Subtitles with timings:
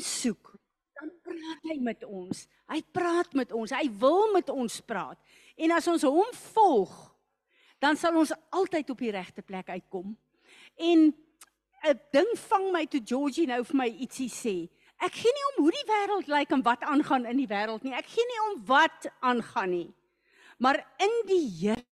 [0.00, 0.54] stem soek,
[0.96, 2.46] dan praat hy met ons.
[2.68, 3.72] Hy praat met ons.
[3.72, 5.18] Hy wil met ons praat.
[5.56, 6.94] En as ons hom volg,
[7.80, 10.16] dan sal ons altyd op die regte plek uitkom.
[10.76, 11.12] En
[11.86, 14.68] 'n ding vang my toe Georgie nou vir my ietsie sê.
[14.98, 17.92] Ek gee nie om hoe die wêreld lyk en wat aangaan in die wêreld nie.
[17.92, 19.94] Ek gee nie om wat aangaan nie.
[20.58, 21.84] Maar in die Here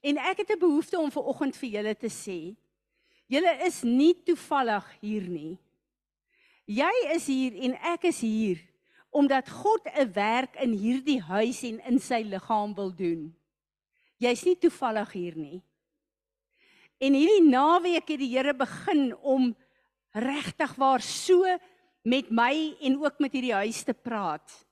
[0.00, 2.56] En ek het 'n behoefte om ver oggend vir julle te sê.
[3.26, 5.58] Julle is nie toevallig hier nie.
[6.64, 8.58] Jy is hier en ek is hier
[9.10, 13.34] omdat God 'n werk in hierdie huis en in sy liggaam wil doen.
[14.18, 15.62] Jy's nie toevallig hier nie.
[16.98, 19.56] En hierdie naweek het die Here begin om
[20.12, 21.46] regtig waar so
[22.02, 24.66] met my en ook met hierdie huis te praat.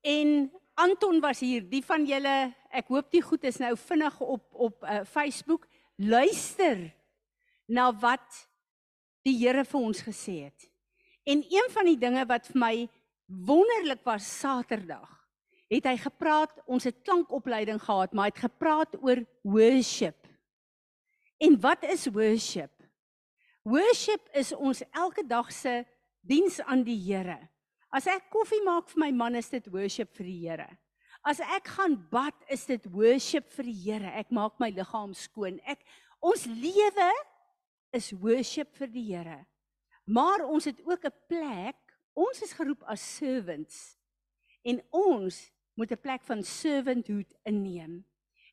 [0.00, 4.44] En Anton was hier, die van julle, ek hoop die goed is nou vinnig op
[4.68, 5.66] op uh, Facebook,
[5.96, 6.88] luister
[7.66, 8.48] na wat
[9.26, 10.68] die Here vir ons gesê het.
[11.28, 12.74] En een van die dinge wat vir my
[13.26, 15.10] wonderlik was Saterdag,
[15.68, 20.16] het hy gepraat, ons het klankopleiding gehad, maar hy het gepraat oor worship.
[21.38, 22.72] En wat is worship?
[23.68, 25.82] Worship is ons elke dag se
[26.24, 27.36] diens aan die Here.
[27.92, 30.68] As ek koffie maak vir my man, is dit worship vir die Here.
[31.26, 34.12] As ek gaan bad, is dit worship vir die Here.
[34.20, 35.58] Ek maak my liggaam skoon.
[35.66, 35.82] Ek
[36.20, 37.10] ons lewe
[37.96, 39.46] is worship vir die Here.
[40.08, 41.76] Maar ons het ook 'n plek.
[42.14, 43.98] Ons is geroep as servants.
[44.64, 48.04] En ons moet 'n plek van servanthood inneem.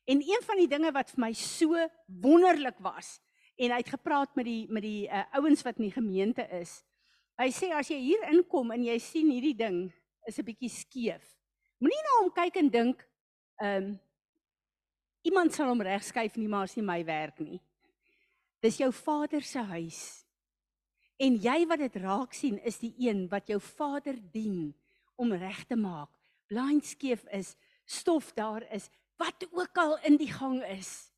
[0.06, 1.74] En een van die dinge wat vir my so
[2.06, 3.20] wonderlik was
[3.56, 6.84] en hy het gepraat met die met die uh, ouens wat in die gemeente is.
[7.40, 9.92] Hy sê as jy hier inkom en jy sien hierdie ding
[10.28, 11.24] is 'n bietjie skeef.
[11.76, 13.02] Moenie na hom kyk en dink
[13.60, 13.94] ehm um,
[15.26, 17.58] iemand sal hom regskuif nie maar as nie my werk nie.
[18.62, 19.98] Dis jou Vader se huis.
[21.20, 24.70] En jy wat dit raak sien is die een wat jou Vader dien
[25.20, 26.08] om reg te maak.
[26.48, 28.88] Blind skeef is, stof daar is,
[29.18, 31.10] wat ook al in die gang is.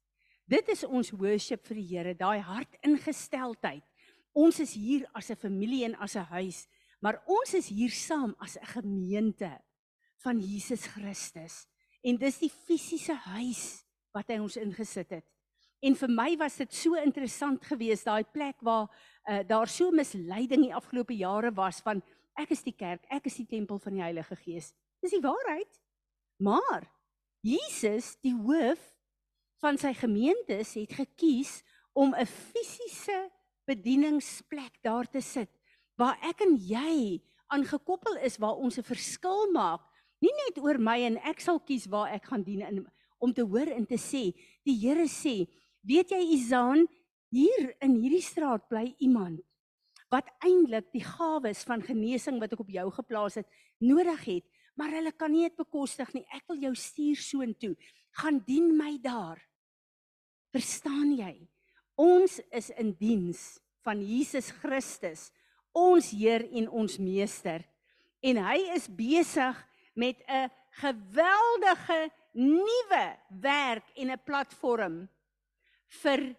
[0.48, 3.84] Dit is ons worship vir die Here, daai hartingesteldheid.
[4.32, 6.66] Ons is hier as 'n familie en as 'n huis,
[7.00, 9.60] maar ons is hier saam as 'n gemeente
[10.24, 11.66] van Jesus Christus.
[12.02, 13.84] En dis die fisiese huis
[14.14, 15.26] wat hy ons ingesit het.
[15.84, 20.64] En vir my was dit so interessant geweest daai plek waar uh, daar so misleiding
[20.66, 22.02] die afgelope jare was van
[22.38, 24.72] ek is die kerk, ek is die tempel van die Heilige Gees.
[25.02, 25.78] Dis die waarheid.
[26.42, 26.86] Maar
[27.46, 28.82] Jesus, die hoof
[29.62, 31.62] van sy gemeente, het gekies
[31.94, 33.30] om 'n fisiese
[33.66, 35.50] bedieningsplek daar te sit
[35.98, 39.82] waar ek en jy aangekoppel is waar ons 'n verskil maak
[40.24, 42.84] nie net oor my en ek sal kies waar ek gaan dien in
[43.18, 44.30] om te hoor en te sê
[44.66, 45.48] die Here sê
[45.86, 46.86] weet jy Izaan
[47.34, 49.42] hier in hierdie straat bly iemand
[50.08, 53.48] wat eintlik die gawes van genesing wat ek op jou geplaas het
[53.84, 54.46] nodig het
[54.78, 56.24] maar hulle kan nie dit bekostig nie.
[56.30, 57.74] Ek wil jou stuur soontoe.
[58.22, 59.40] Gaan dien my daar.
[60.54, 61.34] Verstaan jy?
[61.98, 65.28] Ons is in diens van Jesus Christus,
[65.74, 67.64] ons Heer en ons Meester.
[68.22, 69.58] En hy is besig
[69.98, 75.08] met 'n geweldige nuwe werk en 'n platform
[75.86, 76.36] vir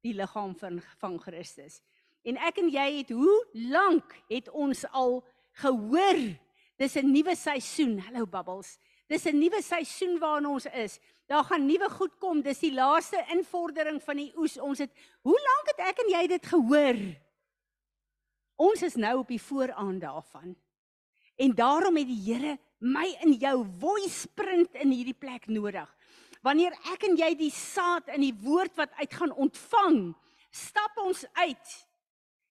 [0.00, 1.80] die liggaam van van Christus.
[2.22, 6.38] En ek en jy het hoe lank het ons al gehoor
[6.76, 7.98] dis 'n nuwe seisoen.
[7.98, 8.78] Hallo bubbles.
[9.06, 10.98] Dis 'n nuwe seisoen waarin ons is.
[11.26, 12.42] Daar gaan nuwe goed kom.
[12.42, 14.58] Dis die laaste invordering van die oes.
[14.58, 14.90] Ons het
[15.22, 16.96] Hoe lank het ek en jy dit gehoor?
[18.56, 20.56] Ons is nou op die vooraan daarvan.
[21.36, 25.86] En daarom het die Here my in jou voice print in hierdie plek nodig.
[26.42, 30.00] Wanneer ek en jy die saad in die woord wat uit gaan ontvang,
[30.50, 31.76] stap ons uit.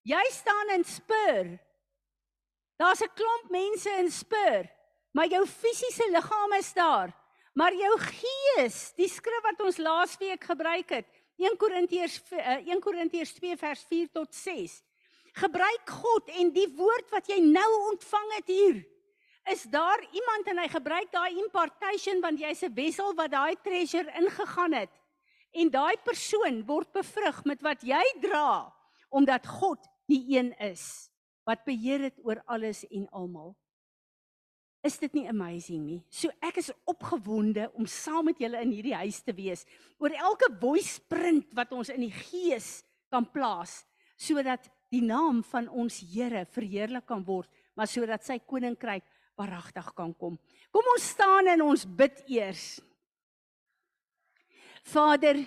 [0.08, 1.60] Jy staan in Spur.
[2.80, 4.70] Daar's 'n klomp mense in Spur.
[5.12, 7.12] Maar jou fisiese liggaam is daar.
[7.54, 13.34] Maar jou gees, die skrif wat ons laasweek gebruik het, 1 Korintiërs 1 eh, Korintiërs
[13.34, 14.82] 2 vers 4 tot 6.
[15.34, 18.91] Gebruik God en die woord wat jy nou ontvang het hier.
[19.50, 24.12] Is daar iemand en hy gebruik daai impartation want jy's 'n wessel wat daai treasure
[24.20, 24.94] ingegaan het.
[25.52, 28.74] En daai persoon word bevrug met wat jy dra
[29.10, 31.10] omdat God die een is
[31.44, 33.56] wat beheer het oor alles en almal.
[34.82, 36.00] Is dit nie amazing nie?
[36.10, 39.66] So ek is opgewonde om saam met julle in hierdie huis te wees
[40.02, 43.84] oor elke voice print wat ons in die gees kan plaas
[44.18, 49.06] sodat die naam van ons Here verheerlik kan word, maar sodat sy koninkryk
[49.40, 50.38] waaragtig kan kom.
[50.72, 52.80] Kom ons staan en ons bid eers.
[54.84, 55.44] Vader,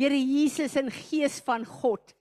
[0.00, 2.14] Here Jesus in gees van God.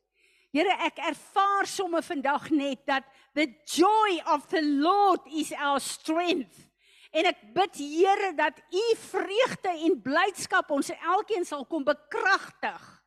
[0.52, 6.68] Here, ek ervaar sommer vandag net dat the joy of the Lord is our strength.
[7.16, 13.01] En ek bid Here dat U vreugde en blydskap ons elkeen sal kom bekragtig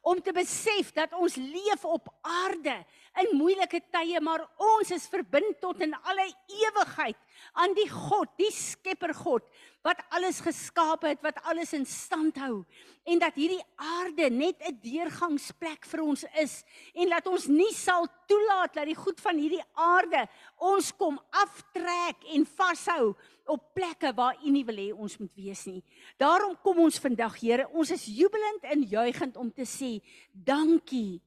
[0.00, 2.76] om te besef dat ons leef op aarde
[3.20, 7.18] in moeilike tye, maar ons is verbind tot in alle ewigheid
[7.52, 9.44] aan die God, die Skepper God
[9.84, 12.62] wat alles geskaap het, wat alles in stand hou
[13.08, 16.64] en dat hierdie aarde net 'n deurgangsplek vir ons is
[16.94, 22.24] en dat ons nie sal toelaat dat die goed van hierdie aarde ons kom aftrek
[22.34, 23.16] en vashou
[23.50, 25.82] op plekke waar U nie wil hê ons moet wees nie.
[26.20, 29.98] Daarom kom ons vandag, Here, ons is jubelend en juigend om te sê
[30.32, 31.20] dankie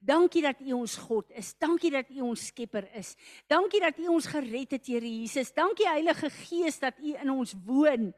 [0.00, 1.50] Dankie dat U ons God is.
[1.60, 3.12] Dankie dat U ons Skepper is.
[3.52, 5.52] Dankie dat U ons gered het, Here Jesus.
[5.52, 8.08] Dankie Heilige Gees dat U in ons woon.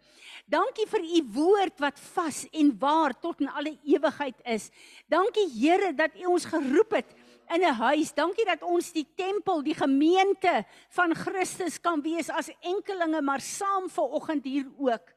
[0.47, 4.69] Dankie vir U woord wat vas en waar tot in alle ewigheid is.
[5.11, 7.11] Dankie Here dat U ons geroep het
[7.49, 8.15] in 'n huis.
[8.15, 13.91] Dankie dat ons die tempel, die gemeente van Christus kan wees as enkelinge, maar saam
[13.91, 15.13] vanoggend hier ook.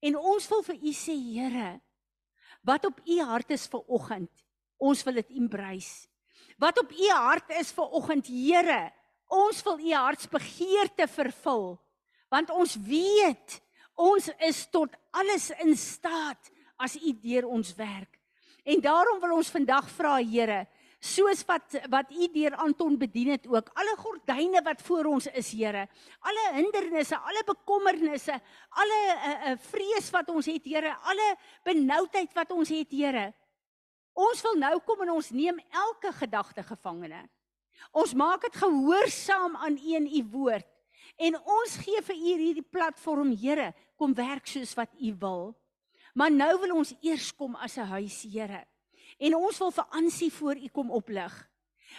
[0.00, 1.80] En ons wil vir U sê, Here,
[2.62, 4.30] wat op U hart is vanoggend.
[4.78, 6.08] Ons wil dit embrace.
[6.58, 8.90] Wat op u hart is vir oggend, Here,
[9.30, 11.76] ons wil u hartsbegeerte vervul.
[12.32, 13.60] Want ons weet
[13.98, 18.18] ons is tot alles in staat as u deur ons werk.
[18.62, 20.66] En daarom wil ons vandag vra, Here,
[20.98, 25.52] soos wat wat u deur Anton bedien het ook, alle gordyne wat voor ons is,
[25.52, 25.88] Here,
[26.20, 32.50] alle hindernisse, alle bekommernisse, alle uh, uh, vrees wat ons het, Here, alle benoudheid wat
[32.50, 33.32] ons het, Here,
[34.18, 37.22] Ons wil nou kom en ons neem elke gedagte gevangene.
[37.94, 40.66] Ons maak dit gehoorsaam aan U en U woord.
[41.18, 45.44] En ons gee vir U hierdie platform, Here, kom werk soos wat U wil.
[46.18, 48.66] Maar nou wil ons eers kom as 'n huis, Here.
[49.18, 51.34] En ons wil vir Ansie voor U kom oplig.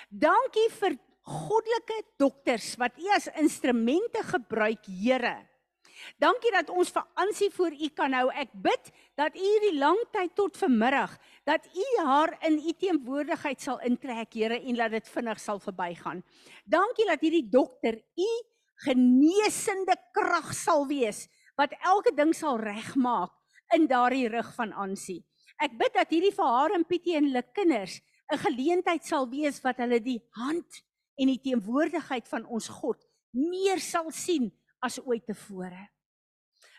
[0.10, 0.98] Dankie vir
[1.30, 5.38] goddelike dokters wat U as instrumente gebruik, Here.
[6.20, 8.30] Dankie dat ons vir Ansie voor U kan hou.
[8.32, 11.18] Ek bid dat U hierdie lang tyd tot vanmiddag
[11.50, 16.24] dat U haar in U teenwoordigheid sal intrek, Here, en laat dit vinnig sal verbygaan.
[16.66, 18.30] Dankie dat hierdie dokter U
[18.86, 21.26] genesende krag sal wees
[21.60, 23.34] wat elke ding sal regmaak
[23.76, 25.20] in daardie rug van Ansie.
[25.60, 28.00] Ek bid dat hierdie vir haar en Pietie en hulle kinders
[28.32, 30.84] 'n geleentheid sal wees wat hulle die hand
[31.18, 33.04] en die teenwoordigheid van ons God
[33.34, 34.52] meer sal sien
[34.82, 35.90] as ooit tevore.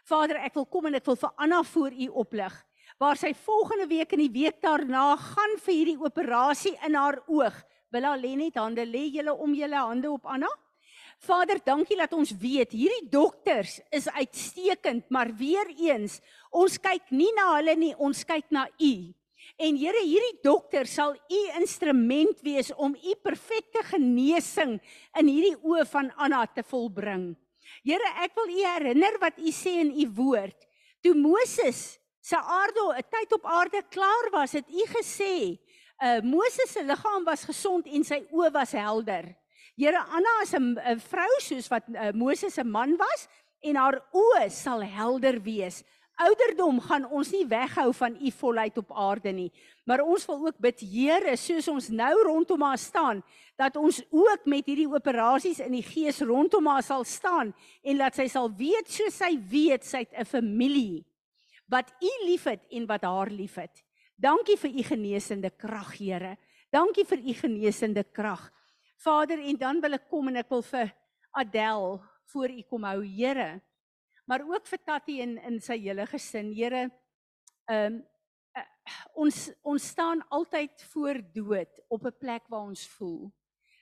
[0.04, 2.66] Vader, ek wil kom en ek wil vir Anna voor U oplig
[2.98, 7.54] waar sy volgende week en die week daarna gaan vir hierdie operasie in haar oog.
[7.90, 10.50] Wil haar lê net hande lê julle om julle hande op Anna?
[11.20, 16.16] Vader, dankie dat ons weet hierdie dokters is uitstekend, maar weer eens,
[16.48, 18.92] ons kyk nie na hulle nie, ons kyk na U.
[19.60, 24.78] En Here, hierdie dokter sal U instrument wees om U perfekte genesing
[25.20, 27.34] in hierdie oë van Anna te volbring.
[27.84, 30.56] Here, ek wil u herinner wat u sê in u woord.
[31.04, 35.58] Toe Moses se aarde 'n tyd op aarde klaar was, het u gesê,
[36.02, 39.36] uh Moses se liggaam was gesond en sy oë was helder.
[39.80, 43.28] Here, Anna is 'n vrou soos wat uh, Moses se man was
[43.62, 45.84] en haar oë sal helder wees
[46.20, 49.48] ouderdom gaan ons nie weghou van u volheid op aarde nie.
[49.88, 53.22] Maar ons wil ook bid Here, soos ons nou rondom haar staan,
[53.56, 58.16] dat ons ook met hierdie operasies in die gees rondom haar sal staan en dat
[58.16, 61.04] sy sal weet soos sy weet sy't 'n familie
[61.70, 63.84] wat u liefhet en wat haar liefhet.
[64.16, 66.36] Dankie vir u genesende krag, Here.
[66.70, 68.50] Dankie vir u genesende krag.
[69.00, 70.92] Vader, en dan wil ek kom en ek wil vir
[71.32, 72.00] Adel
[72.32, 73.60] voor u kom hou, Here
[74.30, 76.52] maar ook vir Tatie en in sy hele gesin.
[76.54, 76.86] Here,
[77.66, 77.98] ehm um,
[78.54, 78.66] uh,
[79.22, 83.32] ons ons staan altyd voor dood op 'n plek waar ons voel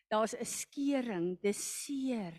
[0.08, 2.34] daar's 'n skering, dis seer.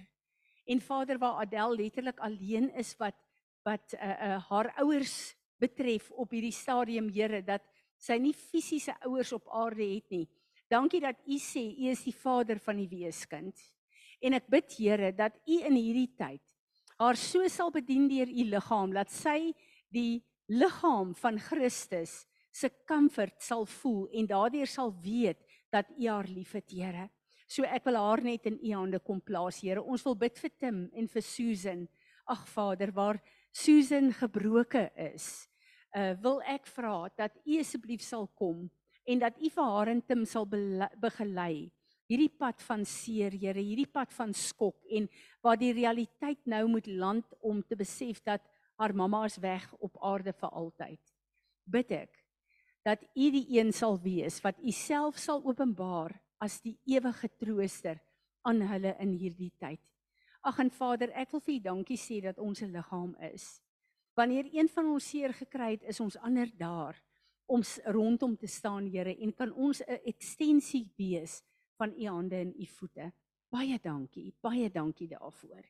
[0.66, 3.16] En Vader, waar Adel letterlik alleen is wat
[3.64, 7.62] wat uh, uh, haar ouers betref op hierdie stadium, Here, dat
[7.98, 10.28] sy nie fisiese ouers op aarde het nie.
[10.70, 13.58] Dankie dat U sê U is die Vader van die weeskind.
[14.22, 16.44] En ek bid Here dat U in hierdie tyd
[17.00, 19.54] haar so sal bedien deur u liggaam dat sy
[19.96, 20.20] die
[20.52, 25.40] liggaam van Christus se comfort sal voel en daardeur sal weet
[25.72, 27.08] dat u haar liefhet, Here.
[27.48, 29.82] So ek wil haar net in u hande kom plaas, Here.
[29.82, 31.86] Ons wil bid vir Tim en vir Susan.
[32.30, 33.22] Ag Vader, waar
[33.54, 35.48] Susan gebroke is,
[35.96, 38.68] uh wil ek vra dat u asseblief sal kom
[39.10, 41.72] en dat u vir haar en Tim sal begelei
[42.10, 45.06] hierdie pad van seer, Here, hierdie pad van skok en
[45.46, 48.42] waar die realiteit nou moet land om te besef dat
[48.82, 51.02] haar mamma is weg op aarde vir altyd.
[51.70, 52.18] Bid ek
[52.88, 58.00] dat U die een sal wees wat U self sal openbaar as die ewige trooster
[58.48, 59.82] aan hulle in hierdie tyd.
[60.48, 63.62] Ag en Vader, ek wil vir U dankie sê dat ons 'n liggaam is.
[64.16, 66.96] Wanneer een van ons seer gekry het, is ons ander daar
[67.50, 71.42] om rondom te staan, Here, en kan ons 'n ekstensie wees
[71.78, 73.12] van U hande en U voete.
[73.50, 75.66] Baie dankie, baie dankie daarvoor.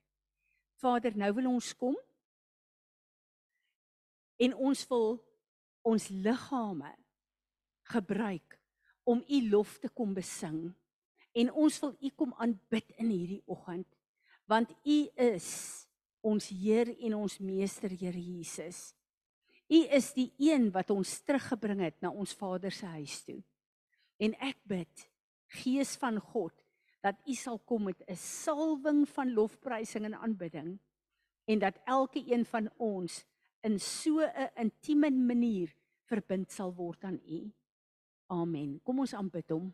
[0.75, 1.95] Vader, nou wil ons kom
[4.37, 5.19] en ons wil
[5.81, 6.95] ons liggame
[7.81, 8.59] gebruik
[9.03, 10.73] om U lof te kom besing.
[11.31, 13.87] En ons wil U kom aanbid in hierdie oggend
[14.49, 15.49] want U is
[16.25, 18.95] ons Heer en ons Meester Here Jesus.
[19.69, 23.39] U is die een wat ons teruggebring het na ons Vader se huis toe.
[24.17, 25.05] En ek bid,
[25.49, 26.53] Gees van God,
[27.01, 30.79] dat U sal kom met 'n salwing van lofprysing en aanbidding
[31.45, 33.25] en dat elke een van ons
[33.61, 35.73] in so 'n intieme manier
[36.05, 37.51] verbind sal word aan U.
[38.27, 38.79] Amen.
[38.83, 39.73] Kom ons aanbid hom.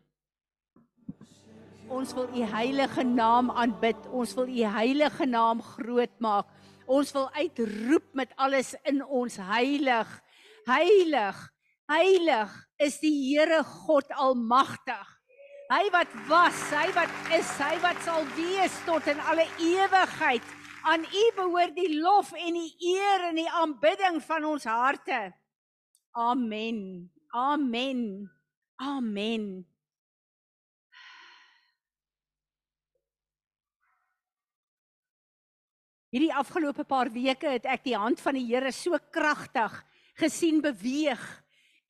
[1.88, 3.96] Ons wil u heilige naam aanbid.
[4.10, 6.46] Ons wil u heilige naam groot maak.
[6.86, 10.10] Ons wil uitroep met alles in ons heilig.
[10.66, 11.38] Heilig.
[11.90, 12.52] Heilig
[12.82, 15.12] is die Here God almagtig.
[15.66, 20.54] Hy wat was, hy wat is, hy wat sal wees tot in alle ewigheid.
[20.86, 25.32] Aan U behoort die lof en die eer en die aanbidding van ons harte.
[26.14, 27.10] Amen.
[27.34, 28.30] Amen.
[28.78, 29.66] Amen.
[36.14, 39.74] Hierdie afgelope paar weke het ek die hand van die Here so kragtig
[40.16, 41.22] gesien beweeg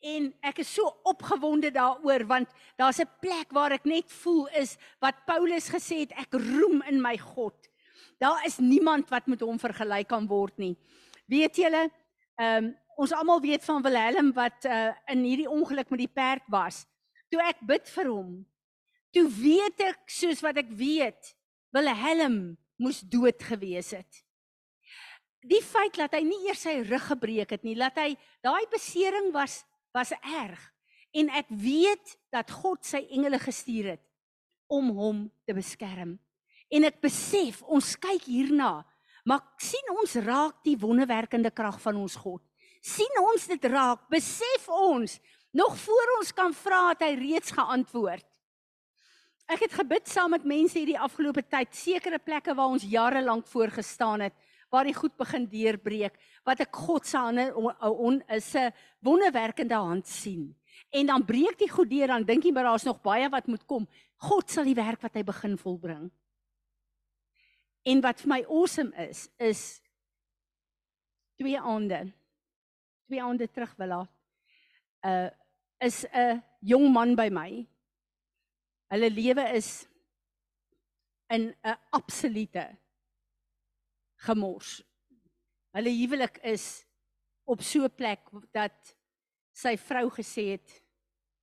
[0.06, 4.78] en ek is so opgewonde daaroor want daar's 'n plek waar ek net voel is
[5.00, 7.56] wat Paulus gesê het ek roem in my God.
[8.18, 10.76] Daar is niemand wat met hom vergelyk kan word nie.
[11.28, 11.90] Weet julle,
[12.38, 16.42] ehm um, ons almal weet van Wilhelm wat uh, in hierdie ongeluk met die perd
[16.48, 16.86] was.
[17.28, 18.46] Toe ek bid vir hom,
[19.12, 21.36] toe weet ek soos wat ek weet,
[21.76, 24.22] Wilhelm moes dood gewees het.
[25.46, 28.14] Die feit dat hy nie eers sy rug gebreek het nie, laat hy
[28.44, 29.62] daai besering was
[29.96, 30.60] was erg
[31.16, 34.02] en ek weet dat God sy engele gestuur het
[34.68, 36.16] om hom te beskerm.
[36.68, 38.82] En ek besef ons kyk hierna,
[39.24, 42.42] maar sien ons raak die wonderwerkende krag van ons God.
[42.86, 45.16] sien ons dit raak, besef ons
[45.50, 48.26] nog voor ons kan vra het hy reeds geantwoord.
[49.46, 53.46] Ek het gebid saam met mense hierdie afgelope tyd, sekere plekke waar ons jare lank
[53.46, 54.34] voor gestaan het,
[54.74, 60.06] waar die goed begin deurbreek, wat ek God se hande on is 'n wonderwerkende hand
[60.06, 60.56] sien.
[60.90, 63.64] En dan breek die goed deur, dan dink jy maar daar's nog baie wat moet
[63.66, 63.86] kom.
[64.16, 66.10] God sal die werk wat hy begin volbring.
[67.84, 69.80] En wat vir my awesome is, is
[71.36, 72.12] twee aande.
[73.06, 74.10] Twee aande terug wil laat.
[75.04, 75.30] Uh
[75.78, 77.66] is 'n jong man by my
[78.92, 79.86] Hulle lewe is
[81.28, 82.76] in 'n absolute
[84.26, 84.82] gemors.
[85.74, 86.84] Hulle huwelik is
[87.44, 88.20] op so 'n plek
[88.52, 88.96] dat
[89.52, 90.82] sy vrou gesê het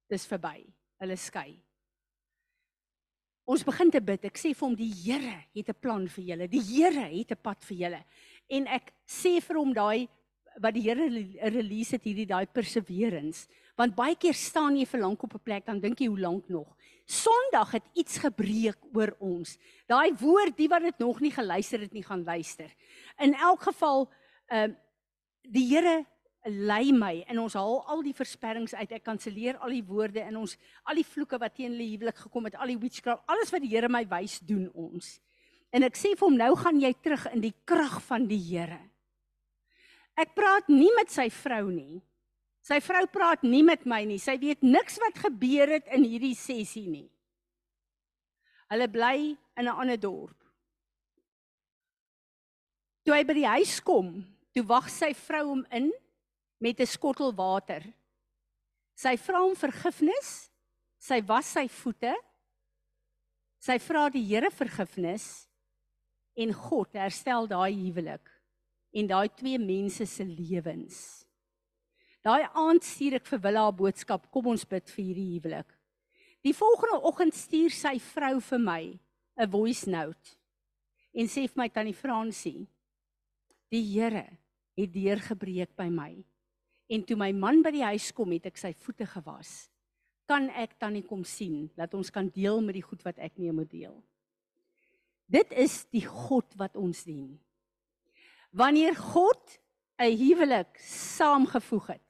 [0.07, 0.65] dis verby.
[0.99, 1.61] Hulle skei.
[3.45, 4.23] Ons begin te bid.
[4.25, 6.47] Ek sê vir hom die Here het 'n plan vir julle.
[6.47, 8.05] Die Here het 'n pad vir julle.
[8.49, 10.07] En ek sê vir hom daai
[10.59, 11.09] wat die Here
[11.49, 13.47] release het hierdie daai perseverance.
[13.75, 16.49] Want baie keer staan jy vir lank op 'n plek dan dink jy hoe lank
[16.49, 16.75] nog.
[17.05, 19.57] Sondag het iets gebreek oor ons.
[19.87, 22.73] Daai woord, die wat dit nog nie geluister het nie, gaan luister.
[23.17, 24.09] In elk geval,
[24.47, 24.75] ehm uh,
[25.43, 26.05] die Here
[26.43, 28.91] lei my en ons haal al die versperrings uit.
[28.91, 32.45] Ek kanselleer al die woorde in ons, al die vloeke wat teen hulle huwelik gekom
[32.49, 35.19] het, al die witchcraft, alles wat die Here my wys doen ons.
[35.73, 38.79] En ek sê vir hom, nou gaan jy terug in die krag van die Here.
[40.19, 42.03] Ek praat nie met sy vrou nie.
[42.63, 44.19] Sy vrou praat nie met my nie.
[44.21, 47.09] Sy weet niks wat gebeur het in hierdie sessie nie.
[48.71, 50.39] Hulle bly in 'n ander dorp.
[53.03, 54.23] Toe hy by die huis kom,
[54.55, 55.91] toe wag sy vrou hom in
[56.59, 57.83] met 'n skottel water.
[58.95, 60.49] Sy vra hom vergifnis.
[60.97, 62.15] Sy was sy voete.
[63.59, 65.47] Sy vra die Here vergifnis
[66.35, 68.29] en God herstel daai huwelik
[68.93, 71.22] en daai twee mense se lewens.
[72.23, 75.67] Daai aand stuur ek vir Willa 'n boodskap, kom ons bid vir hierdie huwelik.
[76.43, 78.99] Die volgende oggend stuur sy vrou vir my
[79.37, 80.37] 'n voice note
[81.13, 82.67] en sê vir my tannie Fransie,
[83.69, 84.37] die Here
[84.75, 86.23] het deurgebreek by my.
[86.89, 89.69] En toe my man by die huis kom, het ek sy voete gewas.
[90.25, 93.37] kan ek dan nie kom sien dat ons kan deel met die goed wat ek
[93.37, 93.95] nie moet deel.
[95.27, 97.39] Dit is die God wat ons dien.
[98.51, 99.59] Wanneer God
[99.99, 102.07] 'n huwelik saamgevoeg het,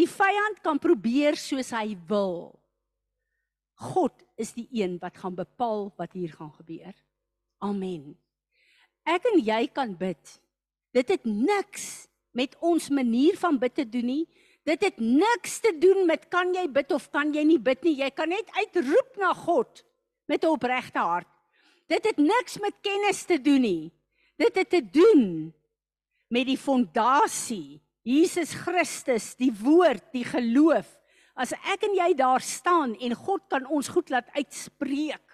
[0.00, 2.56] die vyand kan probeer soos hy wil.
[3.80, 6.92] God is die een wat gaan bepaal wat hier gaan gebeur.
[7.60, 8.14] Amen.
[9.08, 10.36] Ek en jy kan bid.
[10.96, 14.24] Dit het niks met ons manier van bid te doen nie.
[14.68, 17.96] Dit het niks te doen met kan jy bid of kan jy nie bid nie.
[18.02, 19.84] Jy kan net uitroep na God
[20.28, 21.28] met 'n opregte hart.
[21.88, 23.92] Dit het niks met kennis te doen nie.
[24.36, 25.52] Dit het te doen
[26.28, 27.80] met die fondasie.
[28.06, 30.88] Jesus Christus, die woord, die geloof.
[31.36, 35.24] As ek en jy daar staan en God kan ons goed laat uitspreek,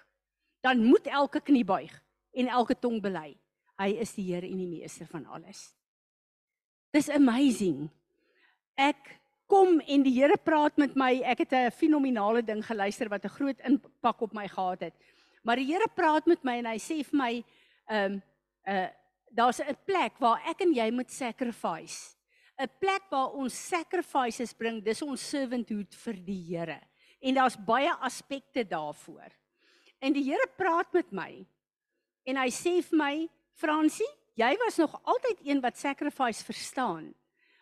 [0.63, 1.91] dan moet elke knie buig
[2.37, 3.35] en elke tong bely.
[3.77, 5.69] Hy is die Here en die meester van alles.
[6.95, 7.87] Dis amazing.
[8.77, 9.15] Ek
[9.47, 11.21] kom en die Here praat met my.
[11.23, 14.93] Ek het 'n fenominale ding geluister wat 'n groot impak op my gehad het.
[15.43, 17.43] Maar die Here praat met my en hy sê vir my,
[17.89, 18.21] ehm um,
[18.67, 18.87] uh
[19.31, 22.16] daar's 'n plek waar ek en jy moet sacrifice.
[22.57, 24.81] 'n Plek waar ons sacrifices bring.
[24.83, 26.79] Dis ons servanthood vir die Here.
[27.21, 29.31] En daar's baie aspekte daarvoor.
[29.99, 31.45] En die Here praat met my.
[32.25, 33.13] En hy sê vir my,
[33.57, 37.13] Fransie, jy was nog altyd een wat sacrifice verstaan.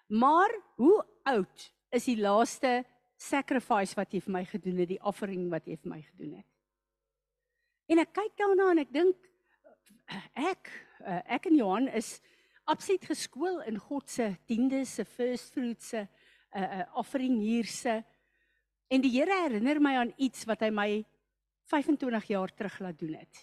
[0.08, 2.84] Maar hoe oud is die laaste
[3.18, 6.50] sacrifice wat jy vir my gedoen het, die offering wat jy vir my gedoen het?
[7.88, 9.32] En ek kyk daarna en ek dink
[10.36, 10.72] ek
[11.06, 12.18] eh, ek en Johan is
[12.66, 18.04] absoluut geskool in God se tiende se first fruits se uh, uh, offering hier se
[18.88, 20.90] en die Here herinner my aan iets wat hy my
[21.70, 23.42] 25 jaar terug laat doen het.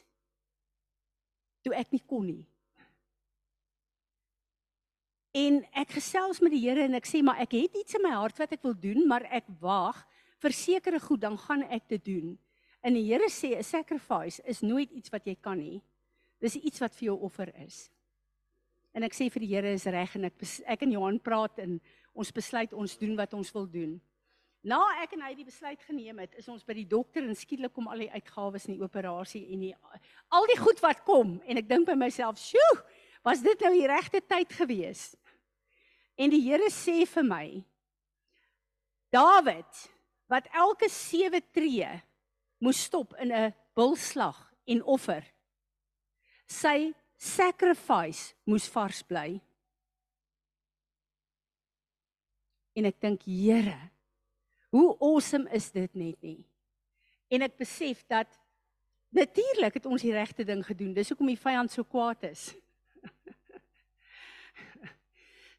[1.63, 2.45] Toe ek nie kon nie.
[5.33, 8.13] En ek gesels met die Here en ek sê maar ek het iets in my
[8.15, 9.99] hart wat ek wil doen, maar ek wag
[10.43, 12.35] vir sekere goed dan gaan ek dit doen.
[12.83, 15.83] En die Here sê 'n sacrifice is nooit iets wat jy kan nie.
[16.41, 17.91] Dis iets wat vir jou offer is.
[18.93, 21.79] En ek sê vir die Here is reg en ek ek en Johan praat en
[22.13, 23.95] ons besluit ons doen wat ons wil doen.
[24.63, 27.73] Na ek en hy die besluit geneem het, is ons by die dokter en skielik
[27.75, 29.73] kom al die uitgawes in die operasie en die
[30.31, 32.85] al die goed wat kom en ek dink by myself, "Sjoe,
[33.25, 35.17] was dit nou die regte tyd geweest?"
[36.19, 37.65] En die Here sê vir my
[39.13, 39.89] Dawid
[40.29, 41.89] wat elke sewe tree
[42.61, 45.25] moes stop in 'n bulslag en offer.
[46.47, 49.37] Sy sacrifice moes vars bly.
[52.75, 53.79] En ek dink Here,
[54.73, 56.41] hoe awesome is dit net nie.
[57.33, 58.33] En ek besef dat
[59.13, 60.95] natuurlik het ons die regte ding gedoen.
[60.97, 62.51] Dis hoekom die vyand so kwaad is.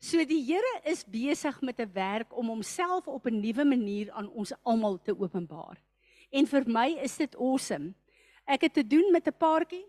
[0.04, 4.28] So die Here is besig met 'n werk om homself op 'n nuwe manier aan
[4.28, 5.80] ons almal te openbaar.
[6.30, 7.93] En vir my is dit awesome.
[8.43, 9.86] Ek het te doen met 'n paartjie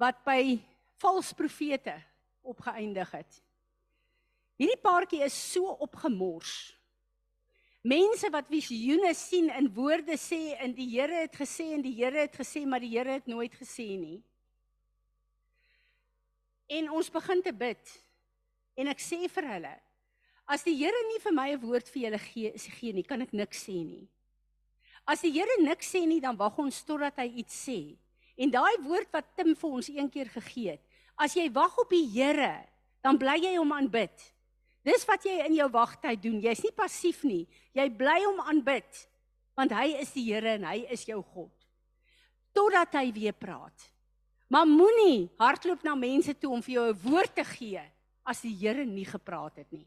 [0.00, 0.56] wat by
[1.00, 1.94] valse profete
[2.40, 3.40] opgeëindig het.
[4.60, 6.52] Hierdie paartjie is so opgemors.
[7.80, 12.26] Mense wat visioene sien en woorde sê en die Here het gesê en die Here
[12.26, 14.18] het gesê maar die Here het nooit gesê nie.
[16.68, 17.94] En ons begin te bid.
[18.76, 19.72] En ek sê vir hulle,
[20.44, 23.32] as die Here nie vir my 'n woord vir julle gee, gee nie, kan ek
[23.32, 24.08] niks sê nie.
[25.06, 27.96] As die Here niks sê nie, dan wag ons totdat hy iets sê.
[28.40, 30.84] En daai woord wat Tim vir ons een keer gegee het,
[31.20, 32.54] as jy wag op die Here,
[33.04, 34.14] dan bly jy hom aanbid.
[34.86, 36.40] Dis wat jy in jou wagtyd doen.
[36.40, 37.44] Jy's nie passief nie.
[37.76, 39.06] Jy bly hom aanbid
[39.58, 41.52] want hy is die Here en hy is jou God.
[42.56, 43.90] Totdat hy weer praat.
[44.48, 47.82] Maar moenie hardloop na mense toe om vir jou 'n woord te gee
[48.24, 49.86] as die Here nie gepraat het nie.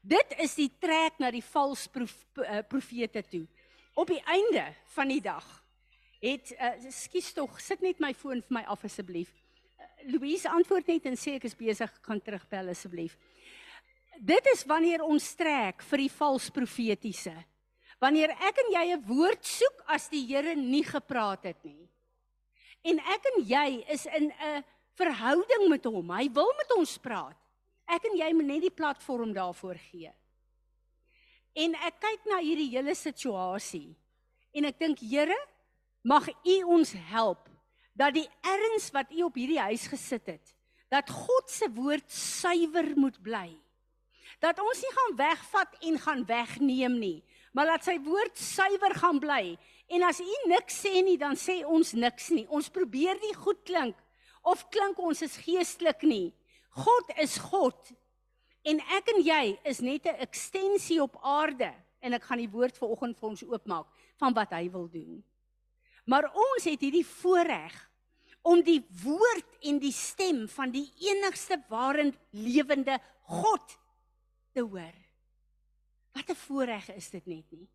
[0.00, 3.46] Dit is die trek na die vals prof, uh, profete toe.
[3.94, 5.44] Op die einde van die dag
[6.20, 9.32] het uh, skus tog sit net my foon vir my af asseblief.
[9.80, 13.16] Uh, Louise antwoord net en sê ek is besig, kan terugbel asseblief.
[14.20, 17.34] Dit is wanneer ons trek vir die vals profetiese.
[18.00, 21.88] Wanneer ek en jy 'n woord soek as die Here nie gepraat het nie.
[22.84, 24.64] En ek en jy is in 'n
[24.96, 26.10] verhouding met hom.
[26.10, 27.36] Hy wil met ons praat.
[27.88, 30.12] Ek en jy moet net die platform daarvoor gee.
[31.56, 33.96] En ek kyk na hierdie hele situasie
[34.54, 35.36] en ek dink Here,
[36.02, 37.48] mag U ons help
[37.94, 40.54] dat die erns wat U op hierdie huis gesit het,
[40.88, 43.50] dat God se woord suiwer moet bly.
[44.40, 47.18] Dat ons nie gaan wegvat en gaan wegneem nie,
[47.52, 49.58] maar laat sy woord suiwer gaan bly
[49.90, 52.46] En as u niks sê nie, dan sê ons niks nie.
[52.46, 53.98] Ons probeer nie goed klink
[54.46, 56.30] of klink ons is geestelik nie.
[56.86, 57.90] God is God.
[58.62, 62.78] En ek en jy is net 'n ekstensie op aarde en ek gaan die woord
[62.78, 63.86] vanoggend vir ons oopmaak
[64.16, 65.24] van wat hy wil doen.
[66.04, 67.76] Maar ons het hierdie voorreg
[68.46, 72.96] om die woord en die stem van die enigste ware lewende
[73.28, 73.76] God
[74.56, 74.96] te hoor.
[76.16, 77.68] Wat 'n voorreg is dit net nie.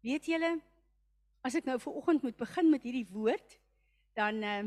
[0.00, 0.60] Weet julle,
[1.44, 3.58] as ek nou ver oggend moet begin met hierdie woord,
[4.14, 4.64] dan uh,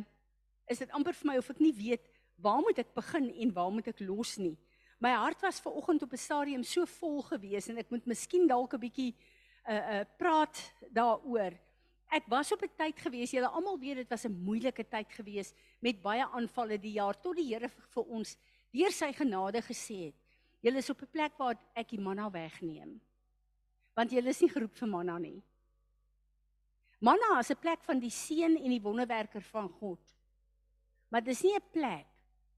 [0.67, 3.71] is dit amper vir my of ek nie weet waar moet ek begin en waar
[3.71, 4.57] moet ek los nie.
[4.99, 8.47] My hart was ver oggend op 'n stadium so vol gewees en ek moet miskien
[8.47, 9.32] dalk 'n bietjie uh
[9.67, 10.59] uh praat
[10.91, 11.53] daaroor.
[12.13, 15.53] Ek was op 'n tyd gewees, julle almal weet dit was 'n moeilike tyd gewees
[15.79, 18.37] met baie aanvalle die jaar tot die Here vir ons
[18.71, 20.15] deur sy genade gesê het.
[20.61, 23.01] Julle is op 'n plek waar ek die manna wegneem.
[23.95, 25.43] Want julle is nie geroep vir manna nie.
[26.99, 29.99] Manna is 'n plek van die seën en die wonderwerker van God.
[31.09, 32.07] Maar dis nie 'n plek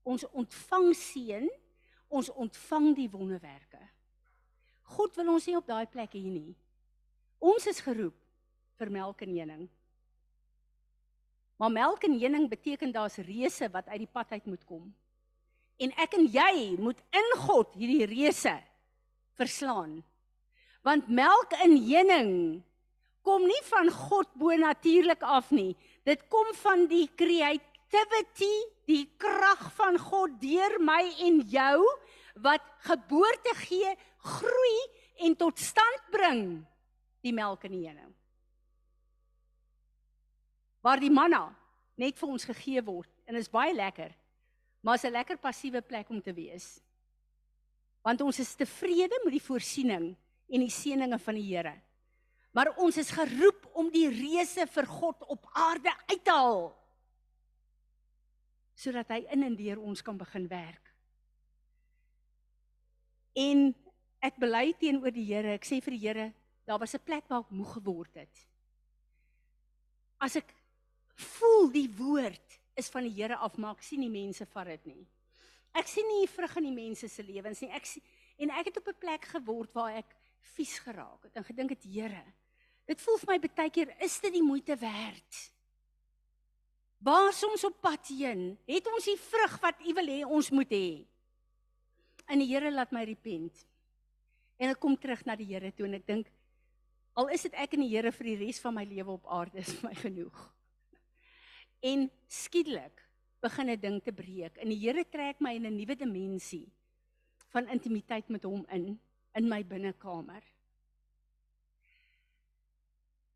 [0.04, 1.50] ons ontvang seën,
[2.08, 3.82] ons ontvang die wonderwerke.
[4.82, 6.56] God wil ons nie op daai plek hê nie.
[7.46, 8.16] Ons is geroep
[8.80, 9.66] vir melk en honing.
[11.62, 14.88] Maar melk en honing beteken daar's reëse wat uit die pad uit moet kom.
[15.78, 18.56] En ek en jy moet in God hierdie reëse
[19.38, 20.00] verslaan.
[20.86, 22.34] Want melk en honing
[23.26, 25.74] kom nie van God bo natuurlik af nie.
[26.06, 28.54] Dit kom van die creativity,
[28.90, 31.80] die krag van God deur my en jou
[32.46, 33.96] wat geboorte gee,
[34.36, 34.78] groei
[35.26, 36.48] en tot stand bring
[37.26, 38.14] die melk en honing.
[40.86, 41.48] Waar die manna
[41.98, 44.14] net vir ons gegee word en is baie lekker
[44.86, 46.80] maar is 'n lekker passiewe plek om te wees.
[48.02, 50.16] Want ons is tevrede met die voorsiening
[50.50, 51.82] en die seëninge van die Here.
[52.52, 56.76] Maar ons is geroep om die reëse vir God op aarde uit te haal
[58.76, 60.94] sodat hy in en deur ons kan begin werk.
[63.34, 63.76] En
[64.20, 66.34] ek bely teenoor die Here, ek sê vir die Here,
[66.66, 68.48] daar was 'n plek waar ek moeg geword het.
[70.18, 70.54] As ek
[71.16, 74.86] voel die woord is van die Here af, maar ek sien nie mense vat dit
[74.86, 75.08] nie.
[75.76, 77.70] Ek sien nie vrug in die mense se lewens nie.
[77.70, 78.04] Ek sien,
[78.38, 80.16] en ek het op 'n plek geword waar ek
[80.56, 82.24] vies geraak het en gedink het Here,
[82.86, 85.52] dit voel vir my baie keer is dit die moeite werd?
[87.00, 90.70] Waar soms op pad heen, het ons die vrug wat U wil hê ons moet
[90.70, 91.06] hê.
[92.28, 93.66] En die Here laat my repent.
[94.58, 96.32] En ek kom terug na die Here toe en ek dink
[97.16, 99.60] al is dit ek en die Here vir die res van my lewe op aarde
[99.64, 100.46] is vir my genoeg
[101.86, 103.04] en skielik
[103.42, 106.68] begin 'n ding te breek en die Here trek my in 'n nuwe dimensie
[107.56, 109.00] van intimiteit met hom in
[109.36, 110.44] in my binnekamer.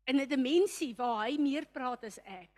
[0.04, 2.50] In 'n dimensie waar hy meer praat as ek.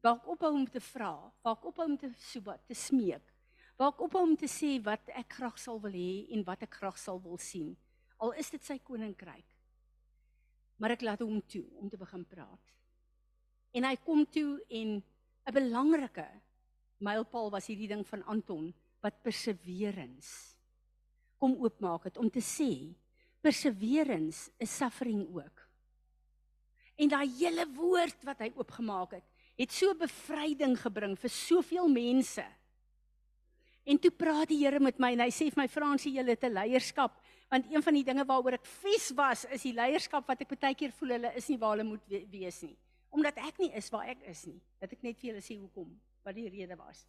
[0.00, 3.26] Waar ek ophou om te vra, waar ek ophou om te soebat, te smeek.
[3.76, 6.74] Waar ek ophou om te sê wat ek graag sal wil hê en wat ek
[6.74, 7.76] graag sal wil sien.
[8.18, 9.51] Al is dit sy koninkryk.
[10.82, 12.72] Maar ek laat hom toe om te begin praat.
[13.72, 16.26] En hy kom toe en 'n belangrike
[16.98, 20.52] mylpaal was hierdie ding van Anton wat perseverance
[21.42, 22.70] kom oopmaak het om te sê
[23.42, 25.62] perseverance is suffering ook.
[27.02, 29.24] En daai hele woord wat hy oopgemaak het,
[29.58, 32.44] het so bevryding gebring vir soveel mense.
[33.82, 36.44] En toe praat die Here met my en hy sê vir my Fransie, jy het
[36.44, 37.18] 'n leierskap
[37.52, 40.74] want een van die dinge waaroor ek vies was is die leierskap wat ek baie
[40.74, 42.76] keer voel hulle is nie waar hulle moet wees nie
[43.12, 44.58] omdat ek nie is waar ek is nie.
[44.80, 45.90] Dat ek net vir julle sê hoekom,
[46.24, 47.04] wat die rede was.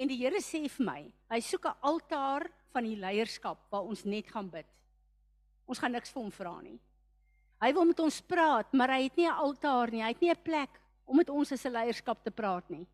[0.00, 4.04] En die Here sê vir my, hy soek 'n altaar van die leierskap waar ons
[4.04, 4.66] net gaan bid.
[5.66, 6.78] Ons gaan niks vir hom vra nie.
[7.60, 10.02] Hy wil met ons praat, maar hy het nie 'n altaar nie.
[10.02, 12.86] Hy het nie 'n plek om met ons as 'n leierskap te praat nie.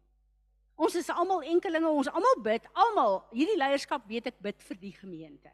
[0.77, 3.25] Ons is almal enkelinge, ons almal bid, almal.
[3.31, 5.51] Hierdie leierskap weet ek bid vir die gemeente.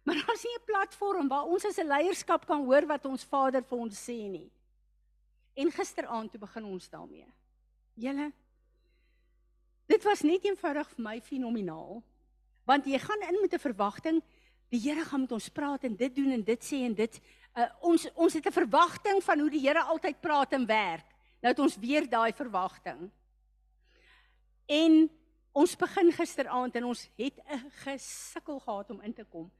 [0.04, 3.62] Maar daar's nie 'n platform waar ons as 'n leierskap kan hoor wat ons Vader
[3.62, 4.50] vir ons sê nie.
[5.54, 7.26] En gisteraand toe begin ons daarmee.
[7.94, 8.32] Julle
[9.90, 11.98] Dit was net eenvoudig vir my fenomenaal.
[12.68, 14.22] Want jy gaan in met 'n verwagting,
[14.70, 17.20] die Here gaan met ons praat en dit doen en dit sê en dit
[17.56, 21.06] uh, ons ons het 'n verwagting van hoe die Here altyd praat en werk.
[21.42, 23.10] Nou het ons weer daai verwagting.
[24.66, 25.10] En
[25.52, 29.50] ons begin gisteraand en ons het 'n gesukkel gehad om in te kom.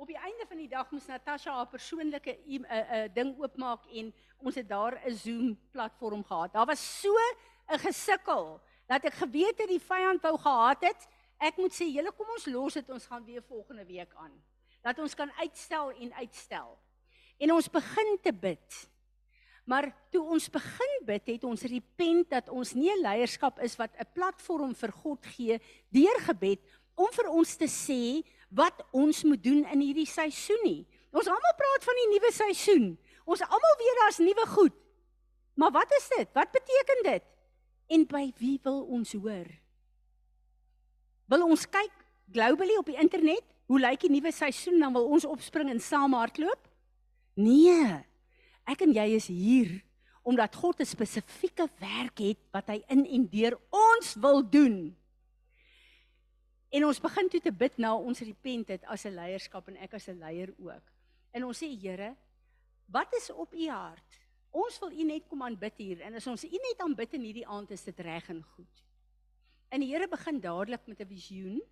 [0.00, 3.86] Op die einde van die dag moes Natasha haar persoonlike 'n uh, uh, ding oopmaak
[3.92, 6.52] en ons het daar 'n Zoom platform gehad.
[6.52, 7.14] Daar was so
[7.68, 11.08] 'n gesukkel dat ek geweet het die vyand wou gehad het.
[11.38, 14.32] Ek moet sê, julle kom ons los dit, ons gaan weer volgende week aan.
[14.82, 16.78] Dat ons kan uitstel en uitstel.
[17.38, 18.90] En ons begin te bid.
[19.64, 23.90] Maar toe ons begin bid, het ons repent dat ons nie 'n leierskap is wat
[23.96, 26.60] 'n platform vir God gee deur gebed
[26.94, 30.82] om vir ons te sê wat ons moet doen in hierdie seisoen nie.
[31.10, 32.86] Ons almal praat van die nuwe seisoen.
[33.26, 34.76] Ons almal weet daar's nuwe goed.
[35.54, 36.28] Maar wat is dit?
[36.34, 37.26] Wat beteken dit?
[37.90, 39.48] En by wie wil ons hoor?
[41.30, 41.94] Wil ons kyk
[42.32, 43.44] globally op die internet?
[43.70, 46.62] Hoe lyk die nuwe seisoen dan wil ons opspring en saam hardloop?
[47.38, 48.00] Nee.
[48.66, 49.78] Ek en jy is hier
[50.30, 54.96] omdat God 'n spesifieke werk het wat hy in en deur ons wil doen.
[56.70, 59.94] En ons begin toe te bid na ons repent het as 'n leierskap en ek
[59.94, 60.92] as 'n leier ook.
[61.32, 62.16] En ons sê Here,
[62.86, 64.18] wat is op u hart?
[64.50, 67.46] Ons wil u net kom aanbid hier en as ons u net aanbid in hierdie
[67.46, 68.84] aand is dit reg en goed.
[69.70, 71.62] En die Here begin dadelik met 'n visioen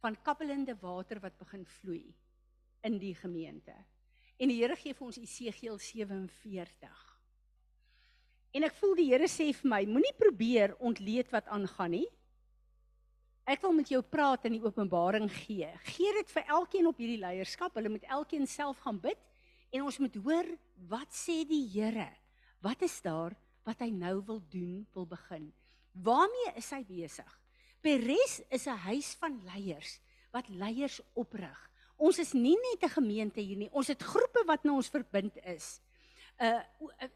[0.00, 2.14] van kabbelende water wat begin vloei
[2.82, 3.74] in die gemeente.
[4.36, 7.20] En die Here gee vir ons Esegiel 47.
[8.52, 12.08] En ek voel die Here sê vir my, moenie probeer ontleed wat aangaan nie.
[13.46, 15.68] Ek wil met jou praat en die openbaring gee.
[15.92, 17.76] Gee dit vir elkeen op hierdie leierskap.
[17.78, 19.20] Hulle moet elkeen self gaan bid
[19.70, 20.48] en ons moet hoor
[20.90, 22.08] wat sê die Here?
[22.64, 25.52] Wat is daar wat hy nou wil doen, wil begin?
[25.94, 27.30] Waarmee is hy besig?
[27.86, 30.00] Peres is 'n huis van leiers
[30.34, 31.70] wat leiers oprig.
[31.96, 33.70] Ons is nie net 'n gemeente hier nie.
[33.70, 35.80] Ons het groepe wat nou ons verbind is.
[36.40, 36.60] Uh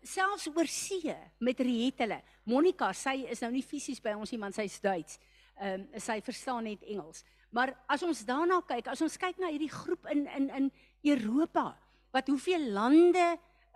[0.02, 2.22] selfs oor see met Rietelle.
[2.44, 5.18] Monica, sy is nou nie fisies by ons nie, maar sy's Duits
[5.60, 7.24] ehm um, sy verstaan net Engels.
[7.50, 10.70] Maar as ons daarna kyk, as ons kyk na hierdie groep in in in
[11.12, 11.74] Europa
[12.14, 13.26] wat hoeveel lande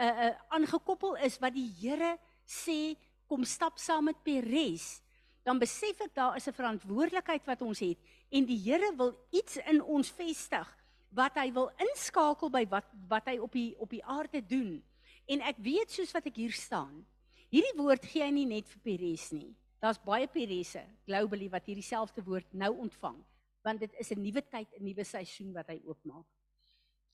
[0.01, 2.17] uh uh aangekoppel is wat die Here
[2.47, 5.03] sê kom stap saam met Peres,
[5.45, 7.99] dan besef ek daar is 'n verantwoordelikheid wat ons het
[8.31, 10.69] en die Here wil iets in ons vestig
[11.15, 14.83] wat hy wil inskakel by wat wat hy op die op die aarde doen.
[15.27, 17.05] En ek weet soos wat ek hier staan,
[17.51, 19.55] hierdie woord gee hy nie net vir Peres nie.
[19.85, 23.19] Daar's baie Peresse globally wat hierdie selfde woord nou ontvang,
[23.61, 26.25] want dit is 'n nuwe tyd, 'n nuwe seisoen wat hy oopmaak.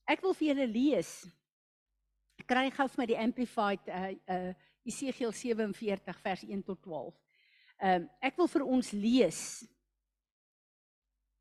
[0.07, 1.27] Ek wil vir julle lees.
[2.47, 4.53] Kry gou vir my die amplified uh uh
[4.85, 7.19] Esegiel 47 vers 1 tot 12.
[7.81, 9.67] Ehm um, ek wil vir ons lees.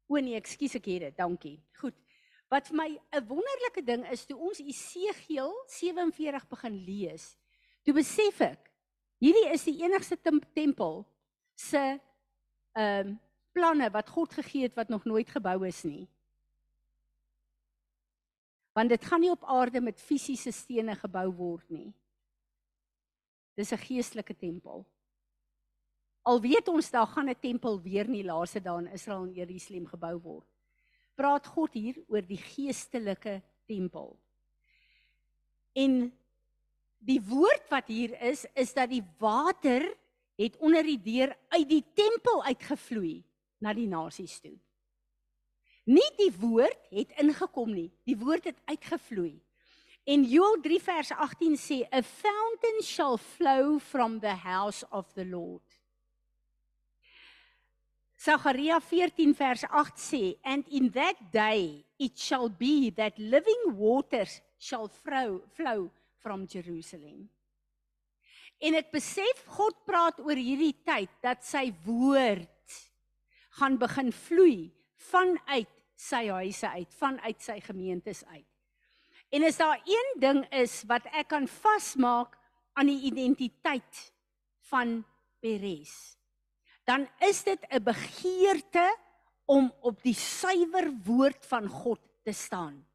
[0.09, 1.17] O nee, ekskuus ek het dit.
[1.17, 1.63] Dankie.
[1.79, 1.95] Goed.
[2.51, 7.39] Wat vir my 'n wonderlike ding is, toe ons Esegiel 47 begin lees,
[7.85, 8.73] toe besef ek
[9.21, 10.17] hierdie is die enigste
[10.55, 11.07] tempel
[11.61, 12.01] se
[12.73, 13.19] ehm um,
[13.53, 16.09] planne wat God gegee het wat nog nooit gebou is nie.
[18.73, 21.93] Want dit gaan nie op aarde met fisiese stene gebou word nie.
[23.55, 24.87] Dis 'n geestelike tempel.
[26.23, 29.33] Al weet ons daar gaan 'n tempel weer in die laaste dae in Israel en
[29.33, 30.49] Jerusalem gebou word.
[31.15, 34.19] Praat God hier oor die geestelike tempel.
[35.73, 36.13] En
[36.99, 39.97] die woord wat hier is is dat die water
[40.41, 43.21] het onder die deur uit die tempel uitgevloei
[43.61, 44.57] na die nasies toe.
[45.91, 49.35] Nie die woord het ingekom nie, die woord het uitgevloei.
[50.09, 55.27] En Joel 3 vers 18 sê a fountain shall flow from the house of the
[55.27, 55.65] Lord.
[58.21, 64.41] Sagaria 14 vers 8 sê and in that day it shall be that living waters
[64.59, 67.29] shall flow flow from Jerusalem.
[68.61, 72.77] En ek besef God praat oor hierdie tyd dat sy woord
[73.61, 74.71] gaan begin vloei
[75.11, 75.71] vanuit
[76.01, 78.47] sy huise uit, vanuit sy gemeentes uit.
[79.31, 82.37] En as daar een ding is wat ek kan vasmaak
[82.79, 84.01] aan die identiteit
[84.71, 85.01] van
[85.41, 86.17] Peres,
[86.85, 88.87] dan is dit 'n begeerte
[89.47, 92.90] om op die suiwer woord van God te staan.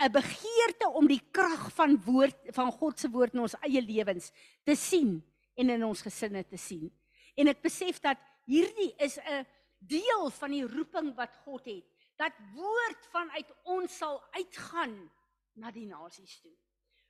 [0.00, 4.32] 'n begeerte om die krag van woord van God se woord in ons eie lewens
[4.64, 5.20] te sien
[5.54, 6.90] en in ons gesinne te sien.
[7.36, 9.46] En ek besef dat hierdie is 'n
[9.78, 11.84] deel van die roeping wat God het.
[12.16, 15.10] Dat woord vanuit ons sal uitgaan
[15.54, 16.52] na die nasies toe.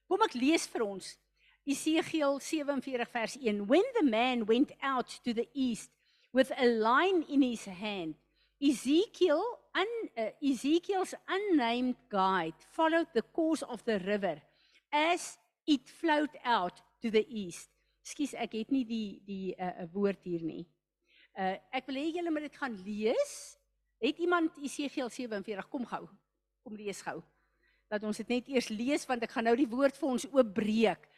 [0.06, 1.18] Kom ek lees vir ons
[1.64, 3.66] Esegiel 47 vers 1.
[3.66, 5.90] When the man went out to the east
[6.32, 8.16] with a line in his hand,
[8.60, 14.40] Ezekiel un, uh, Ezekiel's unnamed guide followed the course of the river
[14.92, 17.70] as it flowed out to the east.
[18.02, 20.66] Skus, ek het nie die die 'n uh, woord hier nie.
[21.38, 23.58] Uh ek wil hê julle moet dit gaan lees.
[24.00, 26.08] Het iemand Esegiel 47 kom gou.
[26.64, 27.20] Kom lees gou.
[27.88, 31.08] Dat ons dit net eers lees want ek gaan nou die woord vir ons oopbreek.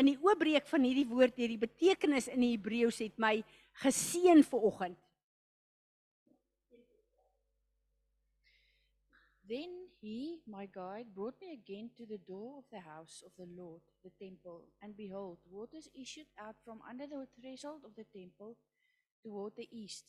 [0.00, 3.42] In die oopbreek van hierdie woord deur die betekenis in die Hebreëus het my
[3.82, 4.66] geseën vir
[9.50, 13.48] Then he, my guide, brought me again to the door of the house of the
[13.60, 18.56] Lord, the temple, and behold, waters issued out from under the threshold of the temple
[19.24, 20.04] toward the east.